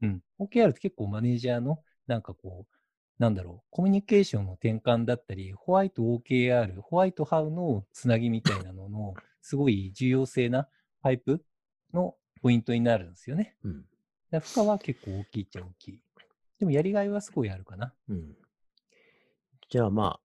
[0.01, 0.23] うん。
[0.39, 2.75] OKR って結構マネージャーの、なんかこう、
[3.21, 10.67] なんだろう、コミュニケーションの転換だったり、ホワイト OKR、ホワイトハウのつなぎみたいなのの、 すごい重要性な
[11.03, 11.45] パイプ
[11.93, 13.55] のポイントになるんですよね。
[13.63, 13.85] うん。
[14.31, 16.01] 負荷は結構大きいっちゃ大きい。
[16.57, 17.93] でもやりがいはすごいあるかな。
[18.09, 18.35] うん。
[19.69, 20.19] じゃあま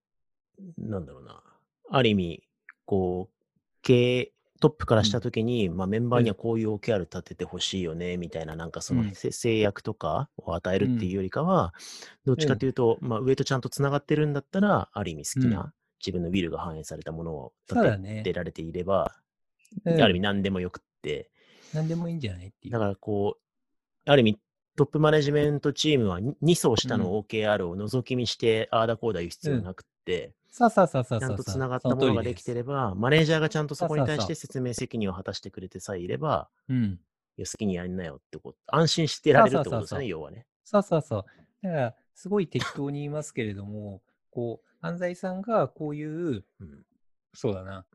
[0.59, 1.43] あ、なんだろうな。
[1.91, 2.43] ある意味、
[2.85, 9.15] こう、経営、トップからしたときに、まあメンバーにはこういう OKR 立ててほしいよね、みたいな、なんかその、うん。
[9.15, 11.73] せ制約とかを与えるっていうよりかは、
[12.25, 15.73] どっちかというと、まあ上とちゃんとつながってるんだったら、ある意味好きな、うん。
[15.99, 17.81] 自分のウィルが反映されたものを立
[18.23, 18.33] て。
[18.33, 19.15] られていれば、
[19.85, 20.01] うん。
[20.01, 21.29] ある意味何でもよくって、
[21.73, 22.71] 何でもいいんじゃないっていう。
[22.71, 24.39] だからこう、ある意味
[24.77, 36.99] トップマネジメントチームは2層下の OKR を覗き見して、ああだこうだ言う必要なくって、さあさあさあさあちゃんとつながったものができてれば、マネージャーがちゃんとそこに対して説明責任を果たしてくれてさえいれば、うん。
[37.37, 40.47] 好きにやんなよってこと、安心してられるってことですよね、要はね。
[40.63, 41.25] そうそうそう。
[41.63, 46.85] だから、すごい適当に言いますけれども、こう、安西さんがこういう、うん。
[47.33, 47.85] そうだな。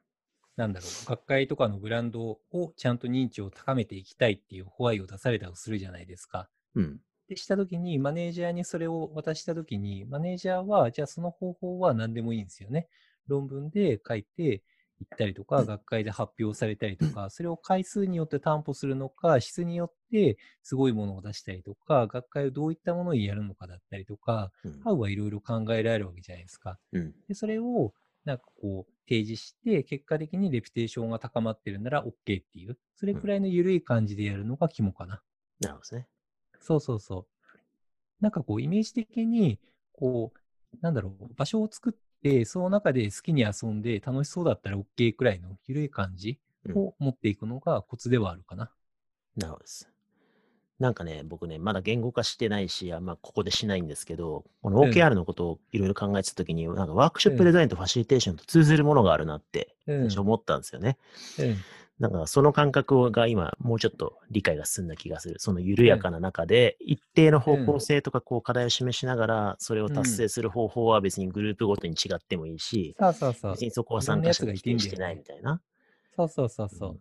[0.57, 6.48] なんだろう、学会とかのブランドをちゃんと認知を高めていきたいっていうホワイを出されたとするじゃないですか。
[6.75, 7.01] うん。
[7.33, 12.88] で、したときに、マネージャーにそれを渡したときに、マネージャーは、じゃあその方法は何でもいいんですよね。
[13.27, 14.62] 論文で書いて
[15.01, 26.79] いったりとか、学会で発表されたりとか、それを回数によって担保するのか、質によってすごいものを出したりとか、学会をどういったものにやるのかだったりとか、うんハウはいろいろ考えられるわけじゃないですか。
[26.92, 27.14] うん。
[27.29, 35.23] で、それを、なんかこう、提示して、結果的にレピュテーションが高まってるなら OK っていう、それくらいの緩い感じでやるのが肝かな。
[35.61, 36.09] なるほどですね。
[36.62, 37.27] そうそうそう。
[38.20, 39.59] なんかこう、イメージ的に、
[39.92, 48.70] こう、なんだろう、場所を作って、その中で好きに遊んで楽しそうだったら OK くらいの緩い感じうんを持っていくのがコツではあるかな。
[49.37, 49.88] なるほどです。
[50.79, 59.98] なんかね、僕ね、まだ言語化してないし、あまあ、ここでしないんですけど、このうん OKR のことをいろいろ考えてたときに、なんかワークショップデザインとファシリテーションと通ずるものがあるなって、うん。
[60.03, 60.98] 最初思ったんですよね。
[61.38, 61.57] うん。
[62.03, 65.37] なんかその感覚が今もうちょっと理解が進んだ気がする。
[65.38, 73.62] その緩やかな中で一定の方向性とかこう課題を示しながらそれを達成する方法は別にグループごとに違ってもいいし、そうそうそう別。
[73.62, 75.61] にそこは参加者が否定してないみたいな。
[76.17, 76.99] そうそうそうそう。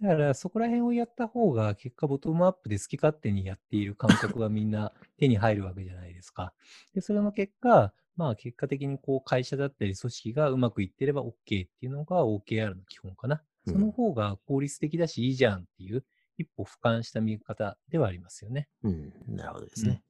[0.00, 6.52] だからそこら辺をやった方が結果ボトムアップで好き勝手にやっている感覚がみんな手に入るわけじゃないですか。
[6.94, 13.42] で、それの結果、まあ結果的にこう会社だったり組織がうまくいってれば OK っていうのが OKR の基本かな。
[13.66, 16.04] その方が効率的だしいいじゃんっていう
[16.38, 18.68] 一歩俯瞰した見方ではありますよね。
[18.82, 20.02] うん、なるほどですね。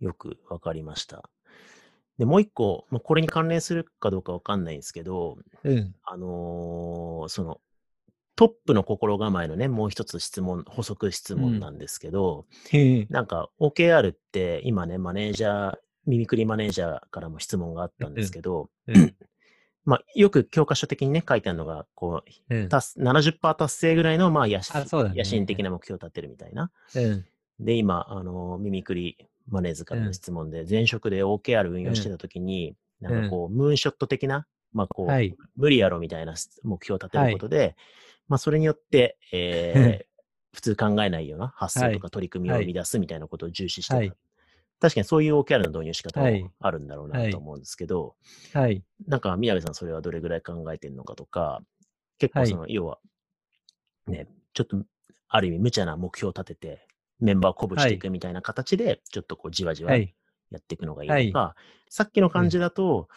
[0.00, 1.28] よくわかりました。
[2.18, 5.94] で、もう一個、まあ、これに関連するかどうかわかんないんですけど、うん。
[6.04, 7.60] あのーその、
[8.34, 13.06] トップの心構えのね、もう一つ質問、補足質問なんですけど、へえ。
[13.10, 19.14] なんか OKR って今ね、マネージャー、ミミクリマネージャーからも質問があったんですけど、うん。
[19.88, 22.68] まあ、よく教科書的にね、書いてあるのが、こう、うん。
[22.68, 26.70] 達70%達成ぐらいの、まあ、野心ね野心的な目標を立てるみたいな。
[26.94, 27.24] うん。
[27.58, 29.16] で、今、あの、ミミクリ
[29.48, 35.34] マネーズからの質問で、前職で OKR 運用してた時に、なんかこう、ムーンショット的な、まあ、こう、はい。
[35.56, 37.74] 無理やろみたいな目標を立てることで、
[38.28, 40.04] まあ、それによって、えー
[40.54, 44.16] 普通考えないような発想とか取り組みを生み出すみたいなことを重視してた。
[44.80, 46.42] はい確かにそういう OKR の導入仕方はい。
[46.42, 48.14] もあるんだろうなと思うんですけど、
[48.52, 48.82] はい。
[49.06, 51.60] なんか宮部さんそれはどれぐらい考えてるのかとか、
[52.18, 52.98] 結構その、要は、
[54.06, 54.82] ね、ちょっと
[55.28, 56.86] ある意味無茶な目標を立てて、
[57.20, 60.14] メンバーを鼓舞していくみたいな形で、ちょっとこうじわじわやはい。
[60.56, 61.56] っていくのがいいのか、
[61.90, 63.08] さっきの感じだと、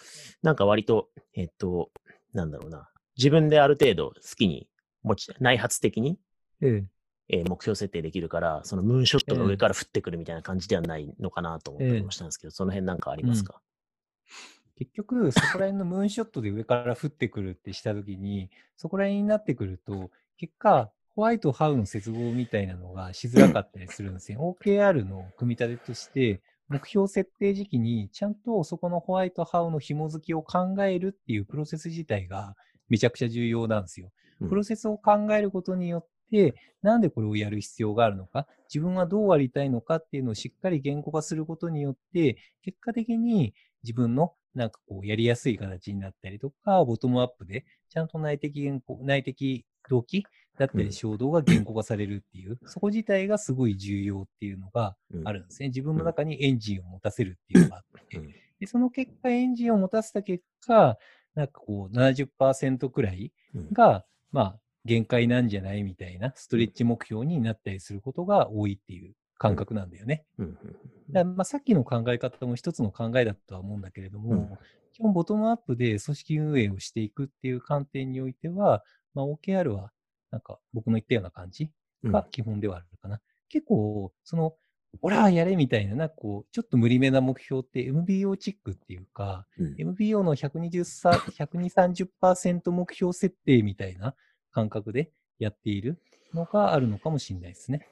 [0.42, 1.92] なんか割と、えっと、
[2.34, 4.68] なんだろうな、自分である程度好きに
[5.04, 6.20] 持ち、内発的に、
[7.32, 7.40] ええ。
[7.40, 13.62] えー目標設定できるから、そのムーンショットが上から降ってくるみたいな感じではないのかなと思ったりもしたんですけど、その辺なんかありますか、
[14.76, 24.40] 結局、そこら辺のムーンショットで上から降ってくるってしたときに、そこら辺になってくると、結果、ホワイト、ハウの接合みたいなのがしづらかったりするんですよ。
[24.60, 32.56] OKR の組み立てとして、目標設定時期にちゃんとそこのホワイト、ハウの紐付きを考えるっていうプロセス自体が
[32.88, 34.12] めちゃくちゃ重要なんですよ。
[34.40, 36.10] うんプロセスを考えることによって、
[36.82, 50.26] なんでこれをやる必要があるのか、自分はどうありたいのかっていうのをしっかり言語化することによって、結果的に自分のなんかこうやりやすい形になったりとか、ボトムアップでちゃんと内的言語内的動機
[50.58, 50.86] だったうん。
[50.86, 55.28] り衝動が言語化されるっていう、そこ自体がすごい重要っていうのがうん。
[55.28, 55.70] あるんですね。
[55.70, 58.18] 自分の中にエンジンを持たせるっていうのがあって。
[58.18, 58.34] うん。
[58.60, 60.98] で、その結果、エンジンを持たせた結果、
[61.36, 63.70] なんかこう70%くらいうん。
[63.72, 65.84] が、まあ、限界なんじゃない？
[65.84, 70.26] みたいなストレッチ目標になったりすることが多いっていう感覚なんだよね。
[70.38, 70.56] うんうん
[71.10, 74.50] だからまあさっきの考え方も一つの考えだとは思うんだけれども、うん
[74.94, 79.90] 基本ボトムアップで組織運営をしていくっていう観点においては、まあ、OKR は
[80.32, 81.72] なんか僕の言ったような感じ
[82.04, 82.12] うん。
[82.12, 83.22] が基本ではあるかな。
[83.48, 84.54] 結構、その、
[85.02, 89.76] オラやれみたいな、なこう、ちょっと無理めな目標って MBO チックっていうか、うん。
[89.80, 94.14] MBO の120さ、120、30%目標設定みたいな
[94.52, 96.00] 感覚でやっている
[96.34, 97.88] のがあるのかもしれないですね。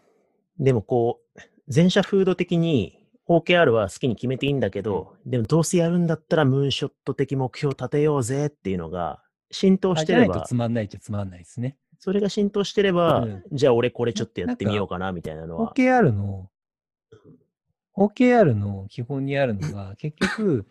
[0.60, 11.78] でもこう、全社風土的に OKR は好きに決めていいんだけど、でもどうせやるんだったらムーンショット的目標立てようぜっていうのが浸透あしてればないとつ、まんないっちゃつまんないですね。
[12.00, 15.74] それが浸透してれば、うんじゃあ俺これちょっとやってみようかなみたいなのは。
[15.74, 16.50] OKR の、
[17.98, 20.66] OKR の基本にあるのが、結局、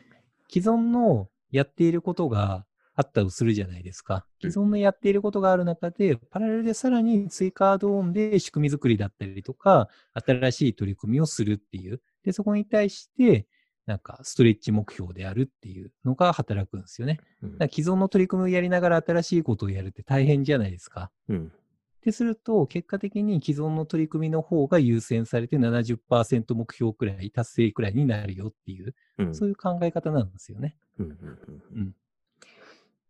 [0.51, 2.65] 既存のやっていることが
[3.01, 4.27] あったとするじゃないですか。
[4.43, 12.01] うん既存のやっていることがある中で、パラレルでさらに追加アドオンで仕組み作りだったりとか、新しい取り組みをするっていう。
[12.25, 13.47] で、そこに対して、
[13.87, 17.21] なんかストレッチ目標であるっていうのが働くんですよね。
[17.43, 21.11] うんだから既存の取り組みをやりながら新しいことをやるって大変じゃないですか。
[21.29, 21.53] うん
[21.99, 30.77] ってすると、結果的に既存の取り組みの方が優先されて70%目標くらい、達成くらいになるよっていう、うんそういう考え方なんですよね。
[30.99, 31.95] うんうんうんうん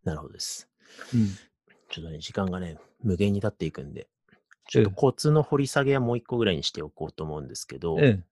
[0.04, 0.68] なるほどです。
[1.14, 1.28] うん。
[1.88, 4.08] ちょっとね、時間がね、無限に経っていくんで、
[4.68, 8.24] ちょっとコツの掘り下げはもう一個ぐらいにしておこうと思うんですけど、うん。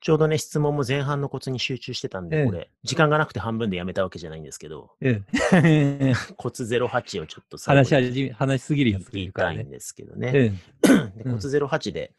[0.00, 5.24] ちょうどね、質問も前半のコツに集中してたんで、ええこれ、時間がなくて半分でやめたわけじゃないんですけど、うん。
[6.36, 9.30] コツ08をちょっと話し話しすぎるやつがい。
[9.32, 10.60] たいんですけどね。
[11.30, 12.12] コツ08で、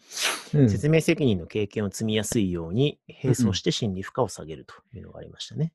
[0.54, 0.70] うん。
[0.70, 5.74] 説明責任の経験を積みやすいように、並走して心理負荷を下げるというのがありましたね。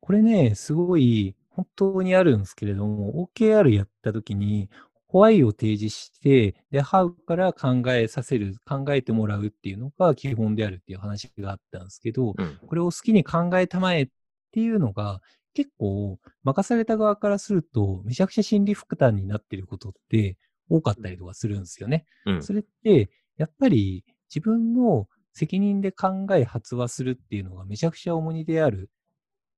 [0.00, 4.70] これね、すごい本当にあるんですけれども、OKR やったときに、
[5.08, 12.58] ホワイを提示して、で、ハウから考えさせる、考えてもらうっていうのが基本であるっていう話があったんですけど、うん。
[12.64, 14.08] これを好きに考えたまえっ
[14.52, 15.20] ていうのが、
[15.52, 20.36] 結構、任された側からすると、めちゃくちゃ心理負担になっていることって
[20.68, 22.06] 多かったりとかするんですよね。
[22.26, 28.90] うんそれって、やっぱり自分の責任で考え発話するっていうのがめちゃくちゃ重荷である。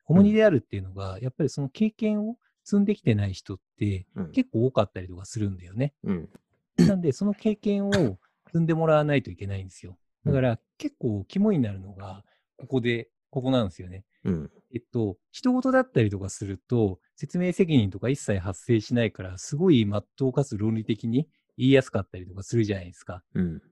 [0.07, 4.33] 重荷であるっていうのが、やっぱりその経験を積んできてない人ってうん。
[4.33, 5.95] 結構多かったりとかするんだよね。
[6.05, 6.29] うん。
[6.77, 9.99] なんで、その経験を積んでもらわないといけないんですよ。
[10.25, 12.25] だから、結構肝になるのが、
[12.57, 14.05] ここで、ここなんですよね。
[14.25, 14.51] うん。
[14.75, 23.23] えっと、人事だったりとかすると、説明責任とか一切発生しないから、すごい真っ当かつ論理的に言いやすかったりとかするじゃないですか。
[23.35, 23.63] うん。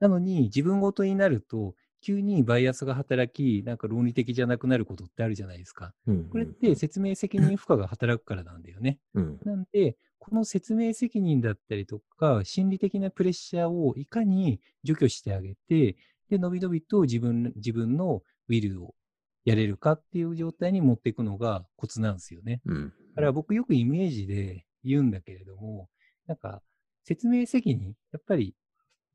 [0.00, 5.94] なのに、自分ごとになると、急にバイアスが働き、なんか論理的じゃなくなることってあるじゃないですか。
[6.06, 6.24] うん。
[6.28, 8.98] これって説明責任負荷が働くからなんだよね。
[9.14, 9.40] うん。
[9.44, 15.96] なんで、この説明責任だったりとか、心理的なプレッシャーをいかに除去してあげて、
[16.28, 18.94] で、のびのびと自分自分のウィルを
[19.46, 22.60] やれるかっていう状態に持っていくのがコツなんですよね。
[22.66, 22.92] うん。
[23.10, 25.88] だから僕よくイメージで言うんだけれども、
[26.26, 26.62] なんか
[27.04, 28.54] 説明責任、やっぱり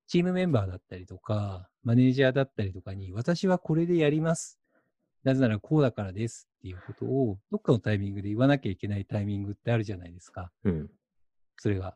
[0.09, 4.59] チームメンバーだったりとか、マネージャーだったりとかに、私はこれでやります。
[5.23, 10.51] なぜならこうだからですっていうことを、どっかのタイミングで言わなきゃいけないタイミングってあるじゃないですか。
[10.63, 10.89] うん。
[11.57, 11.95] それが、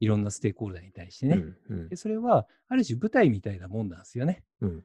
[0.00, 1.36] いろんなステークホルダーに対してね。
[1.36, 1.56] うん。
[1.70, 1.96] うんで。
[1.96, 4.44] それは、ある種舞台みたいなもんなんですよね。
[4.60, 4.84] うん。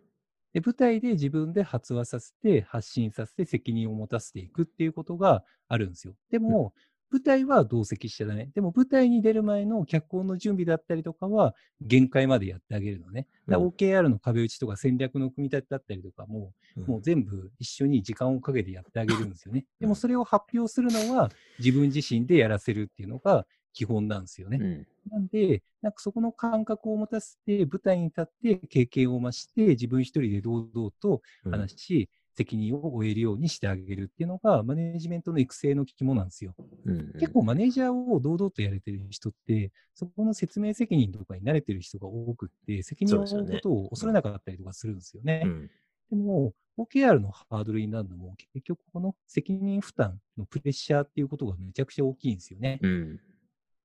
[0.54, 6.16] で、舞台で自分で発話させて、発信させて、責任を持たせていくっていうことがあるんですよ。
[6.32, 6.74] でも、
[7.12, 8.50] 舞台は同席しちゃダメ。
[8.54, 13.28] でも、舞台に出る前の脚本の準備だったりとかは、限界までやってあげるのね。
[13.48, 16.52] OKR の壁打ちとか戦略の組み立てだったりとかも、
[16.88, 19.66] もう全部一緒に時間をかけてやってあげるんですよね。
[19.80, 24.58] でも、それを発表するのは、自分自身でやらせるっていうのが基本なんですよね。
[24.62, 24.88] うん。
[25.12, 36.54] なんで、なんかそこの感覚を持たせて、舞台に立って経験を増して、自分一人で堂々とうん話し、責任を負えるようにしてあげるっていうのが、マネジメントの育成の肝なんですよ。
[36.86, 45.44] うん結構マネージャーを堂々とやれてる人って、そこの説明責任とかに慣れてる人が多くって、責任を負うことを恐れなかったりとかするんですよね。
[45.46, 45.72] うん。
[46.10, 52.80] でも、OKR のハードルになるのも、結局この責任負担のプレッシャーっていうことがめちゃくちゃ大きいんですよね。
[52.82, 53.20] うん。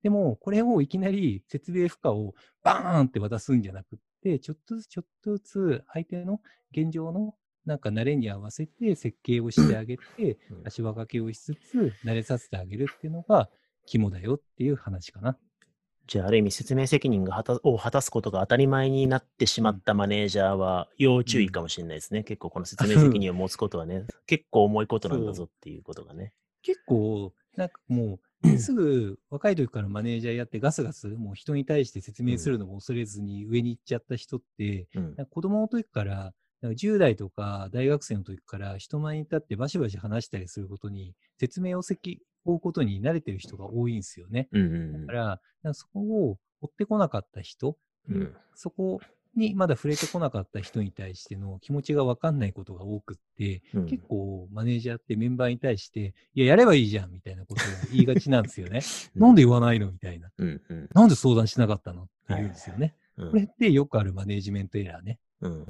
[0.03, 6.41] でも、これをいきなり説明負荷をバーンって渡すんじゃなくって、ちょっとずつちょっとずつ相手の
[6.73, 7.35] 現状の
[7.67, 13.49] なんか慣れに合わせて設計をしてあげて、うん足場掛けをしつつ慣れさせてあげるっていうのが
[13.87, 15.37] 肝だよっていう話かな。
[16.07, 22.25] じゃあ、ある意味説明責任がを果たすことが当たり前になってしまったマネージャーは要注意かもしれないですね。
[22.25, 26.33] 結構この説明責任を持つことはね、結構重いことなんだぞっていうことがね。
[26.63, 36.33] 結構、なんかもう、すぐ若い時からマネージャーやってガスガス、もう人に対して説明するのも恐れずに上に行っちゃった人って、うん子供の時から、
[36.63, 44.49] なんか10代とか大学生の時から人前に立ってバシバシ話したりすることに、説明を責負うことに慣れてる人が多いんですよね。
[44.53, 47.77] うんうんだから、そこを追ってこなかった人、
[48.09, 49.01] うんそこ
[49.37, 58.81] にまだ触れてこなかった人に対しての気持ちが分かんないことが多くって、うん結構マネージャーってメンバーに対して、いや、やればいいじゃんみたいなことを言いがちなんですよね。
[59.17, 60.31] うんなんで言わないのみたいな。
[60.37, 62.95] うんうんなんで相談しなかったのって言うんですよね。
[63.17, 65.19] うんこれってよくあるマネージメントエラーね。
[65.41, 65.67] うん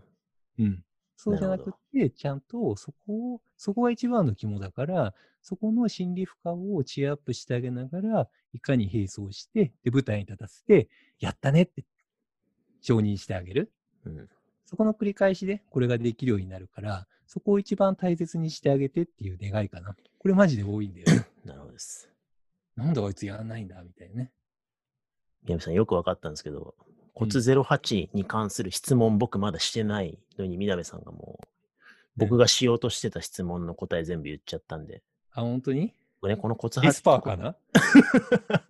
[0.60, 0.84] うん。
[1.16, 10.88] そうじゃなくて、ちゃんとそこを、そこが一番の肝だから、そこの心理負荷をチアアップしてあげながら、いかに並走して、で、舞台に立たせて、
[11.18, 11.84] やったねって
[12.80, 13.72] 承認してあげる。
[14.04, 14.28] うん
[14.70, 19.96] そこの繰り返しでこれができるようになるから、そこを一番大切にしてあげてっていう願いかな。
[20.16, 21.26] これマジで多いんだよね。
[21.44, 22.08] なるほどです。
[22.76, 24.32] なんであいつやらないんだみたいなね。
[25.42, 26.76] 宮部さんよく分かったんですけど、
[27.20, 31.46] コツ08に関する質問僕まだしてないのに、みなべさんがもう、
[32.16, 35.02] 僕がしようとしてた質問の答え全部言っちゃったんで、
[35.32, 35.92] あ、本当に？
[36.20, 37.56] これね、このコツエスパーかな？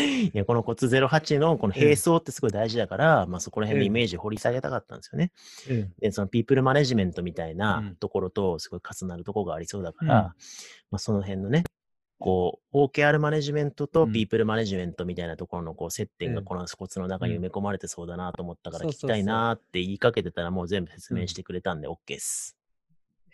[0.00, 5.32] いや、このコツ08のこの並走ってすごい大事だから、まあそこら辺のイメージを掘り下げたかったんですよね。
[5.70, 5.92] うん。
[6.00, 7.96] で、そのピープルマネジメントみたいなうん。
[7.96, 10.22] ところとすごい重なるところがありそうだから、うん。
[10.22, 10.34] ま
[10.92, 11.64] あその辺のね、
[12.18, 14.12] こう、OKR マネジメントとうん。
[14.12, 16.34] ピープルマネジメントみたいなところのこう接点うん。
[16.34, 22.56] がこのコツの中に埋め込まれてそうだなと思ったから聞きたいなって言いかけてたらもう全部説明してくれたんで OK です。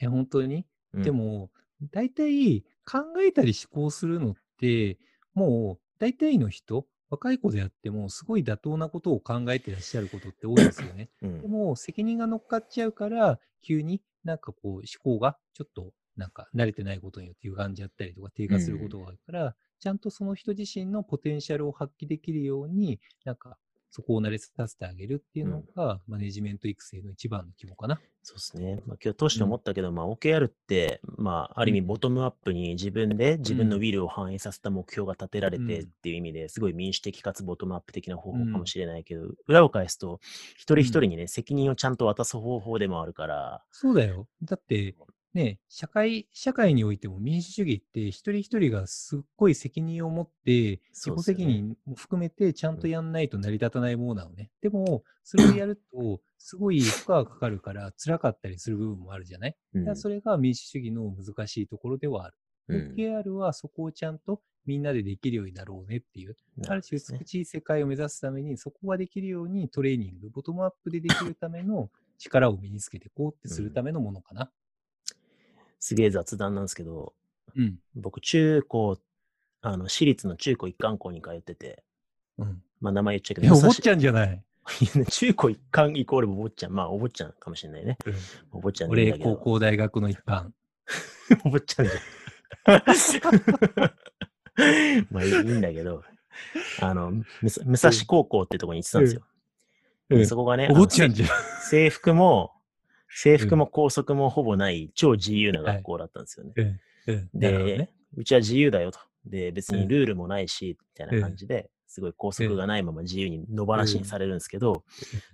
[0.01, 0.66] え、本当に？
[0.93, 1.03] うん。
[1.03, 1.51] で、も、
[1.93, 4.99] 大体考えたり思考するのって、
[5.32, 11.11] もう大体の人、若い子であっても、すごい妥当なことを考えてらっしゃることって多いですよね。
[11.22, 11.41] うん。
[11.43, 23.59] でも、責任が乗っかっちゃうから、急になんかこう、思考がちょっとなんか慣れてないことによって歪んじゃったりとか低下することがあるから、ちゃんとその人自身のポテンシャルを発揮できるように、なんか
[23.91, 28.01] そこを慣れさせてあげるっていうのが、マネジメント育成の一番の肝かな。
[28.25, 28.83] そうですね。
[28.87, 31.87] まあ、今日通して思ったけど、まあ OKR って、まあある意味うん。
[31.87, 33.83] ボトムアップに自分で自分のうん。
[33.83, 35.89] ウィルを反映させた目標が立てられてうん。
[35.89, 40.19] っていう意味ですごい民主的かつボトムアップ的な方法うんかもしれないけど、裏を返すと
[40.57, 44.27] 一人一人にね、責任をちゃんと渡す方法でもあるから、そうだよ。
[44.43, 44.97] だって、
[45.35, 54.51] ね、社会、社会においても民主主義って一人一人がすっごい責任を持って、自己責任も含めてちゃんとやんないと成り立たないものなのね。
[54.62, 62.37] でも、それをやると、すごい負荷がかかるから辛かったりする部分もあるじゃない、うんだからそれが民主主義の難しいところではある。
[62.68, 66.37] うん、OKR はそこをちゃんとみんなでできるようになろうねっていう、
[66.68, 74.51] ある種美しい世界を目指すために、そこができるようにトレーニング、ボトムアップでできるための力を身につけていこうってするためのものかな。
[75.81, 77.14] すげえ雑談なんですけど、
[77.57, 77.79] うん。
[77.95, 78.99] 僕中高、
[79.62, 81.83] あの私立の中高一貫校に通ってて、
[82.39, 82.62] うん。
[82.81, 84.43] まあ名前言っちゃうけえ、ど、お坊ちゃんじゃない。
[85.11, 86.72] 中高一貫イコールお坊ちゃん。
[86.72, 87.99] まあお坊ちゃんかもしれないね。
[88.51, 90.51] お坊ちゃん俺、だけど高校、大学の一般。
[91.45, 91.99] お坊ちゃんじゃん。
[95.11, 96.03] まあいいんだけど、
[96.81, 97.25] あの、武
[97.77, 99.22] 蔵高校ってとこに行ってたんですよ。
[100.09, 101.29] でそこがね、お坊ちゃんじゃん。
[101.62, 102.53] 制服も、
[103.15, 106.53] 制服も校則もほぼない超自由な学校だったんですよね。
[106.57, 106.81] うん。
[107.07, 107.31] うん。
[107.35, 108.99] で、うちは自由だよと。
[109.25, 109.81] で、別うん。
[109.81, 114.85] にルールもないし、みたいな感じで、すごい校則がないまま自由に野放しにされるんですけど、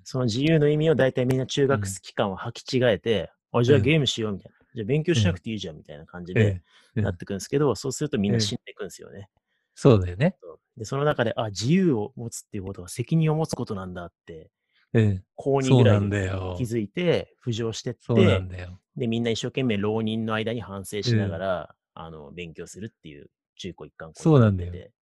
[0.05, 4.59] その自由の意味を大体みんな中学期間は履き違えて、あ、じゃあうんゲームしようみたいな。
[4.75, 6.63] じゃあ勉強しなくていいじゃんみたいな感じで
[6.95, 9.29] なってくんですけど、そうするとみんな死んでいくんですよね。
[9.75, 10.37] そうだよね。
[10.77, 14.51] で、その中で、あ、自由を持つっていうことは責任を持つことなんだって、
[14.93, 15.25] うん。
[15.37, 16.65] 高2そうなんぐらいにだよ気。
[16.65, 18.43] づいて、浮上してって。
[18.97, 24.93] で、みんな一生懸命浪人の間に反省しながら、あの、勉強するっていう中高一貫校に行ってて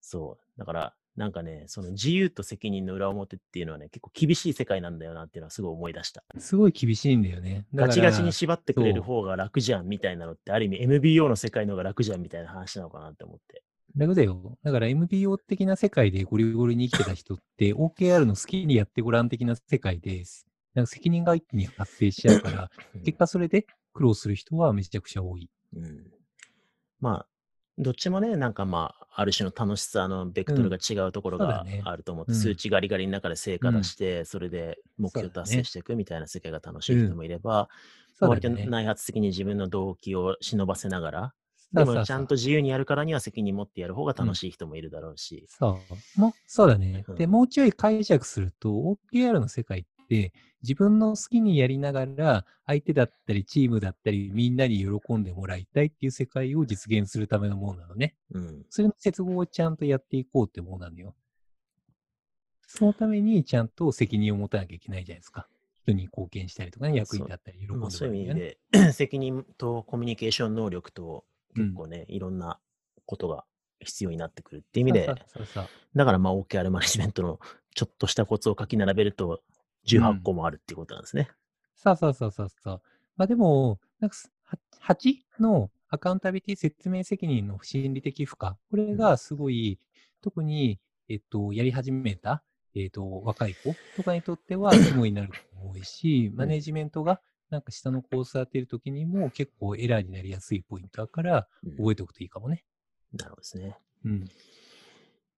[0.00, 0.58] そう。
[0.58, 6.24] だから、なんかね、その自由と責任の裏表っていうのはね、結構厳しい世界なんだよなっていうのはすごい思い出した。
[6.38, 7.66] すごい厳しいんだよね。
[7.72, 13.62] ガチガチに縛ってくれる方が楽じゃんみたいなのって、ある意味 MBO の世界の方が楽じゃんみたいな話なのかなって思って。
[13.96, 14.58] 楽だよ。
[14.62, 20.46] だから MBO 的な世界でゴリゴリに生きてた人って、OKR の好きにやってごらん的な世界です。
[20.74, 22.70] なんか責任が一気に発生しちゃうから、
[23.04, 25.48] 結果それで苦労する人はめちゃくちゃ多い。
[25.76, 26.06] うん、
[27.00, 27.26] まあ、
[27.78, 37.68] どっちもね、なんかまあ、ある種の楽しさのベクトルが違うところがあると思って、うん数値ガリガリの中で成果出して、それで目標達成していくみたいな世界が楽しい人もいれば、
[38.20, 38.50] 割と。
[38.50, 41.34] 内発的に自分の動機を忍ばせながら、
[41.74, 45.46] でもちゃんと自由にやるからには責任持ってやる方が楽しい人もいるだろうし。
[45.48, 45.80] そ
[46.16, 46.20] う。
[46.20, 47.14] もそうだねうん。
[47.16, 58.14] で、もうちょい解釈すると、OKR の世界って、自分の好きにやりながら、相手だったり、チームだったり、みんなに喜んでもらいたいっていう世界を実現するためのものなのね。
[58.32, 58.66] うん。
[58.70, 61.14] それの接合をちゃんとやっていこうってものなのよ。
[62.66, 65.46] そのためにちゃんと責任を持たなきゃいけないじゃないですか。
[65.84, 68.28] 人に貢献したりとかね、役に立ったり、喜んでもらまあ、そういう意。
[68.30, 68.58] 味で、
[68.92, 71.24] 責任とコミュニケーション能力と
[71.54, 72.58] 結構ね、いろんな
[73.06, 73.44] ことが
[73.80, 77.40] 必要になってくるっていう意味で、そうそうだからまあ OKR マネジメントの
[77.74, 79.42] ちょっとしたコツを書き並べると
[79.86, 81.28] 18個もあるっていうことなんですね。
[81.74, 82.82] そうそうそうそうそう。
[83.16, 89.78] まあでも、なんかすは8のアカウンタビリティ説明責任の心理的負荷、これがすごい、
[90.22, 92.42] 特に、えっと、やり始めた、
[92.74, 97.20] えっと、若い子とかにとっては肝になることも多いし、マネジメントが
[97.54, 102.64] なんか下のコース当てるときにも結構エラーになりやすいポイントだから、うん覚えておくといいかもね。
[103.12, 103.78] なるほどですね。
[104.04, 104.28] うん。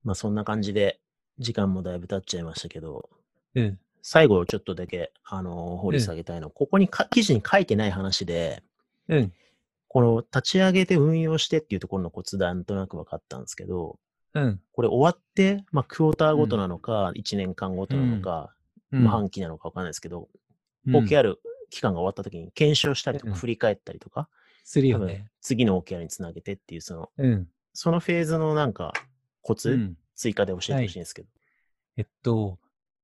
[0.03, 0.99] まあそんな感じで
[1.39, 3.11] 時間もだいぶ経っちゃいましたけど、
[3.55, 3.79] うん。
[4.01, 8.63] 最後ちょっとだけ、あのー掘り下げたいのは、ここにか記事に書いてない話で、
[9.09, 9.33] うん。
[9.89, 13.99] この立ち上げて運用してっていうところのコツなんとなく分かったんですけど、
[14.33, 14.61] うん。
[14.73, 18.55] これ終わって、まあクォーターごとなのか、1年間ごとなのか、
[18.91, 20.29] うんまあ半期なのか分かんないですけど、
[20.87, 21.35] うん OKR
[21.71, 24.29] 期間が終わった時に検証したりとかうん振り返ったりとか、
[24.65, 25.31] するよね。
[25.41, 27.49] 次の OKR につなげてっていう、その、うん。
[27.73, 28.93] そのフェーズのなんか
[29.43, 29.97] コツ、うん。
[30.17, 31.29] 追加で教えてほしいんですけど。
[31.99, 32.59] えっと、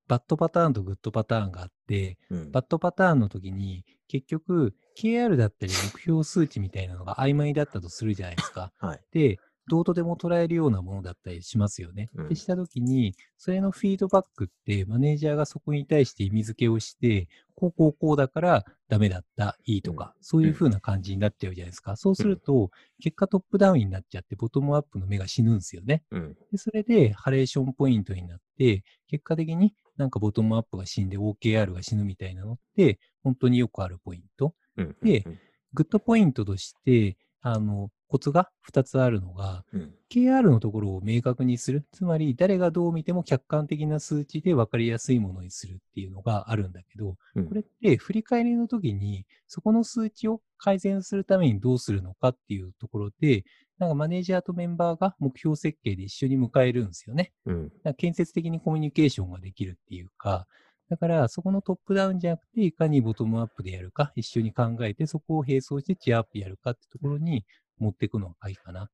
[0.07, 8.71] バッドパターンとグッドパターンがあって、うんバッドパターンの時に、結局、KR だったり目標数値みたいなのが曖昧だったとするじゃないですか。
[8.79, 9.01] はい。
[9.11, 12.09] で、どうとでも捉えるようなものだったりしますよね。
[12.15, 21.95] うんでした時に、それのフィードバックって、マネージャーがそこに対して意味付けをして、こうこうこうだからダメだった、いいとか、そういう風な感じになっちゃうじゃないですか。
[21.95, 26.03] そうすると、結果トップダウンになっちゃって、ボトムアップの目が死ぬんですよね。
[26.11, 26.35] うん。
[26.51, 34.53] で、それでハレーションポイントになって、結果的になんかボトムアップが死んで OKR が死ぬみたいなのって、本当によくあるポイント。
[34.77, 34.95] うん。
[35.01, 35.39] でうん
[35.73, 39.95] グッドポイントとして、あの、コツが2つあるのが、うん。
[40.11, 41.83] KR のところを明確にする。
[41.91, 53.45] つまり、誰がどう見ても客観的な数値で分かりやすいものにするっていうのがあるんだけど、うんこれって振り返りの時に、そこの数値を改善するためにどうするのかっていうところで、
[53.79, 57.31] なんかマネージャーとメンバーが目標設計で一緒に迎えるんですよね。
[57.47, 57.71] うん。
[57.97, 60.45] 建設的にコミュニケーションができるっていうか、
[60.87, 67.43] だからそこのトップダウンじゃなくて、いかにボトムアップでやるか、一緒に考えて、そこを並走してチアアップやるかってところに
[67.77, 68.89] 持っていくのがいいかな。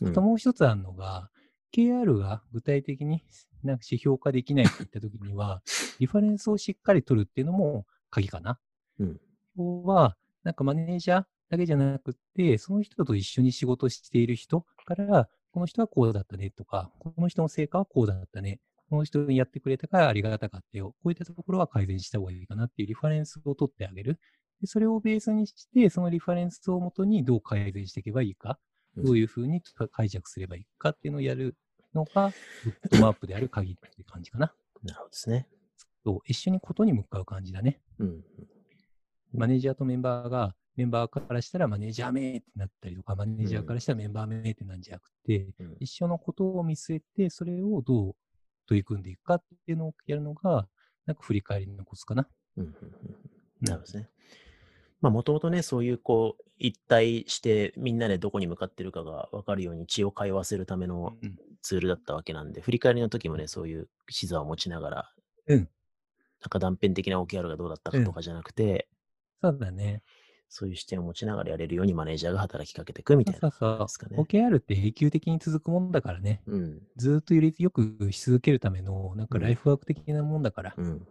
[0.00, 1.30] うんあともう一つあるのが、
[1.72, 3.22] KR が具体的に
[3.62, 5.62] なんか指標化できないって言ったときには、
[6.00, 8.58] リファレンスをしっかり取るっていうのも鍵かな。
[8.98, 9.20] うん
[9.54, 18.60] 今日は、なんかマネージャーだけじゃなくって、その人と一緒に仕事している人から、この人はこうだったねとか、この人の成果はこうだったね。
[18.88, 20.94] この人にやってくれたからありがたかったよ。
[21.02, 24.18] こういったところは改善した方がいいかなっていうリファレンスを取ってあげる。
[24.62, 28.58] でそれをベースにして、そのリファレンスをもとにどう改善していけばいいか、
[28.96, 31.56] うんどういうふうに解釈すればいいかっていうのをやる
[31.94, 32.30] のが、
[32.82, 34.52] ボトムアップである鍵っていう感じかな。
[34.84, 35.48] なるほどですね。
[36.04, 37.80] そう一緒にことに向かう感じだね。
[37.98, 38.24] うん。
[39.32, 48.16] マネージャーとメンバーが、メンバーからしたらマネージャー名ってなったりとか、マネージャーからしたらメンバー名ってなんじゃなくて、うん一緒のことを見据えて、それをどう
[48.66, 50.68] 取り組んでいくかっていうのをやるのが、
[51.06, 52.28] なんか振り返りのコツかな。
[52.58, 52.74] うん
[53.62, 54.10] なるほどですね。
[55.02, 65.12] まあ、もともとね、そういう、こう、一体して、みんなでどこに向かってるかが分かるように血を通わせるためのうんツールだったわけなんで、振り返りの時もね、そういう視座を持ちながら、
[65.48, 65.68] うん
[66.40, 68.88] なんか断片的な OKR がどうだったかとかじゃなくて、
[69.40, 70.02] そうだね。
[70.48, 74.16] そういう視点を持ちながらやれるようにマネージャーが働きかけていくみたいなそうそうですかね。
[74.16, 74.24] そう。
[74.26, 76.42] OKR って永久的に続くもんだからね。
[76.46, 76.82] うん。
[76.96, 80.74] ずーっとよりよくし続けるための、なんかライフワーク的なもんだから。
[80.76, 81.06] うん。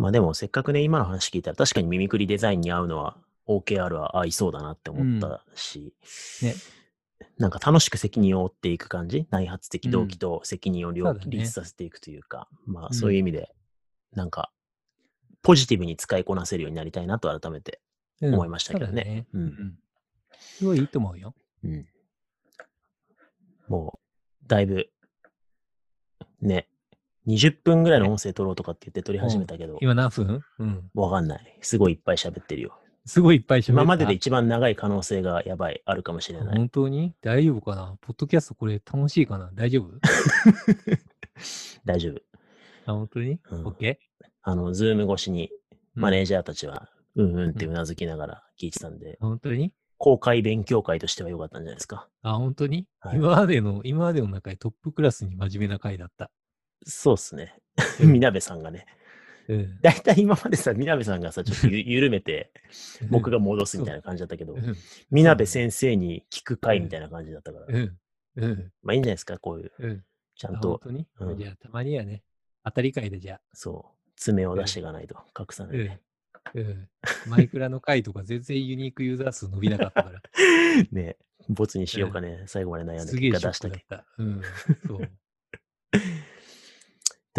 [0.00, 5.92] まあでも、せっかくね、今の話聞いたら、確かにミミクリデザインに合うのは、OKR は合いそうだなって思ったし、
[6.40, 6.54] ね。
[7.36, 9.26] なんか楽しく責任を負っていく感じ？
[9.30, 12.94] 内発的動機うんと責任を両立させていくというか、まあうん。
[12.94, 13.54] そういう意味で、
[14.14, 14.50] なんか、
[15.42, 17.82] ポジティブに使いこなせるようになりたいなと改めて
[18.22, 18.34] うん。
[18.34, 19.26] 思いましたけどね。
[19.34, 19.78] うん。
[20.38, 21.34] すごいいいと思うよ。
[21.62, 21.86] うん。
[23.68, 24.00] も
[24.42, 24.88] う、だいぶ、
[26.40, 26.69] ね、
[27.34, 30.42] 20分ぐらいの音声取ろうとかって言って撮り始めたけど、今何分？
[30.58, 30.90] うん。
[30.94, 31.58] わかんない。
[31.60, 32.76] すごいいっぱい喋ってるよ。
[33.06, 36.56] すごいいっぱい喋った今までで一番長い可能性がやばい、あるかもしれない。
[36.56, 37.14] 本当に？
[37.22, 37.96] 大丈夫かな？
[38.00, 39.50] ポッドキャストこれ楽しいかな？
[39.54, 39.90] 大丈夫？
[41.84, 42.20] 大丈夫。
[42.86, 43.40] あ、本当に？
[43.50, 43.96] うん ?OK?
[44.42, 45.50] あの、ズーム越しに
[45.96, 49.72] うんマネージャーたちは、うんうんってうなずきながら聞いてたんで、本当に？
[49.98, 52.08] 公開勉強会としては良かったんじゃないですか。
[52.22, 56.30] あ、本当に、はい今までの、今までの中でトップクラスに真面目な回だった。
[56.84, 57.54] そうっすね。
[58.00, 58.86] うんみなべさんがね。
[59.48, 59.80] うん。
[59.80, 62.52] だいたい今までさ、みなべさんがさ、ちょっとゆ 緩めて、
[63.10, 64.76] 僕が戻すみたいな感じだったけどう、ん。
[65.10, 67.98] みなべ先生に聞く会みたいな感じだったから、うん。
[68.36, 68.72] うん。
[68.82, 69.92] まあいいんじゃないですか、こういう、うん。
[69.92, 70.02] あ
[70.36, 72.22] ちゃんと、本当に、うんじゃあ、たまにはね、
[72.64, 73.40] 当たり会でじゃあ。
[73.52, 76.00] そう、爪を出していかないと、隠さないで。
[76.54, 76.88] うん。
[77.26, 80.22] マイクラの回とか全然ユニークユーザー数伸びなかったから。
[80.92, 81.16] ね、
[81.48, 84.06] ボツにしようかね、最後まで悩んすげえで結ショックだ果出したけった。
[84.18, 84.42] うん。
[84.86, 85.10] そう。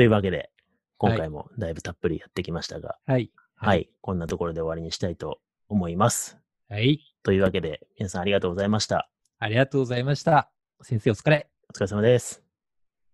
[0.01, 0.49] というわけで、
[0.97, 3.29] 今回もだいぶたっぷりやってきましたが、はい。
[3.53, 5.37] はい、こんなところで終わりにしたいと
[5.69, 6.39] 思います。
[6.69, 7.01] はい。
[7.21, 9.11] というわけで、皆さんありがとうございました。
[9.37, 10.49] ありがとうございました。
[10.81, 11.51] 先生お疲れ。
[11.69, 12.41] お疲れ様です。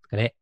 [0.10, 0.37] お疲れ。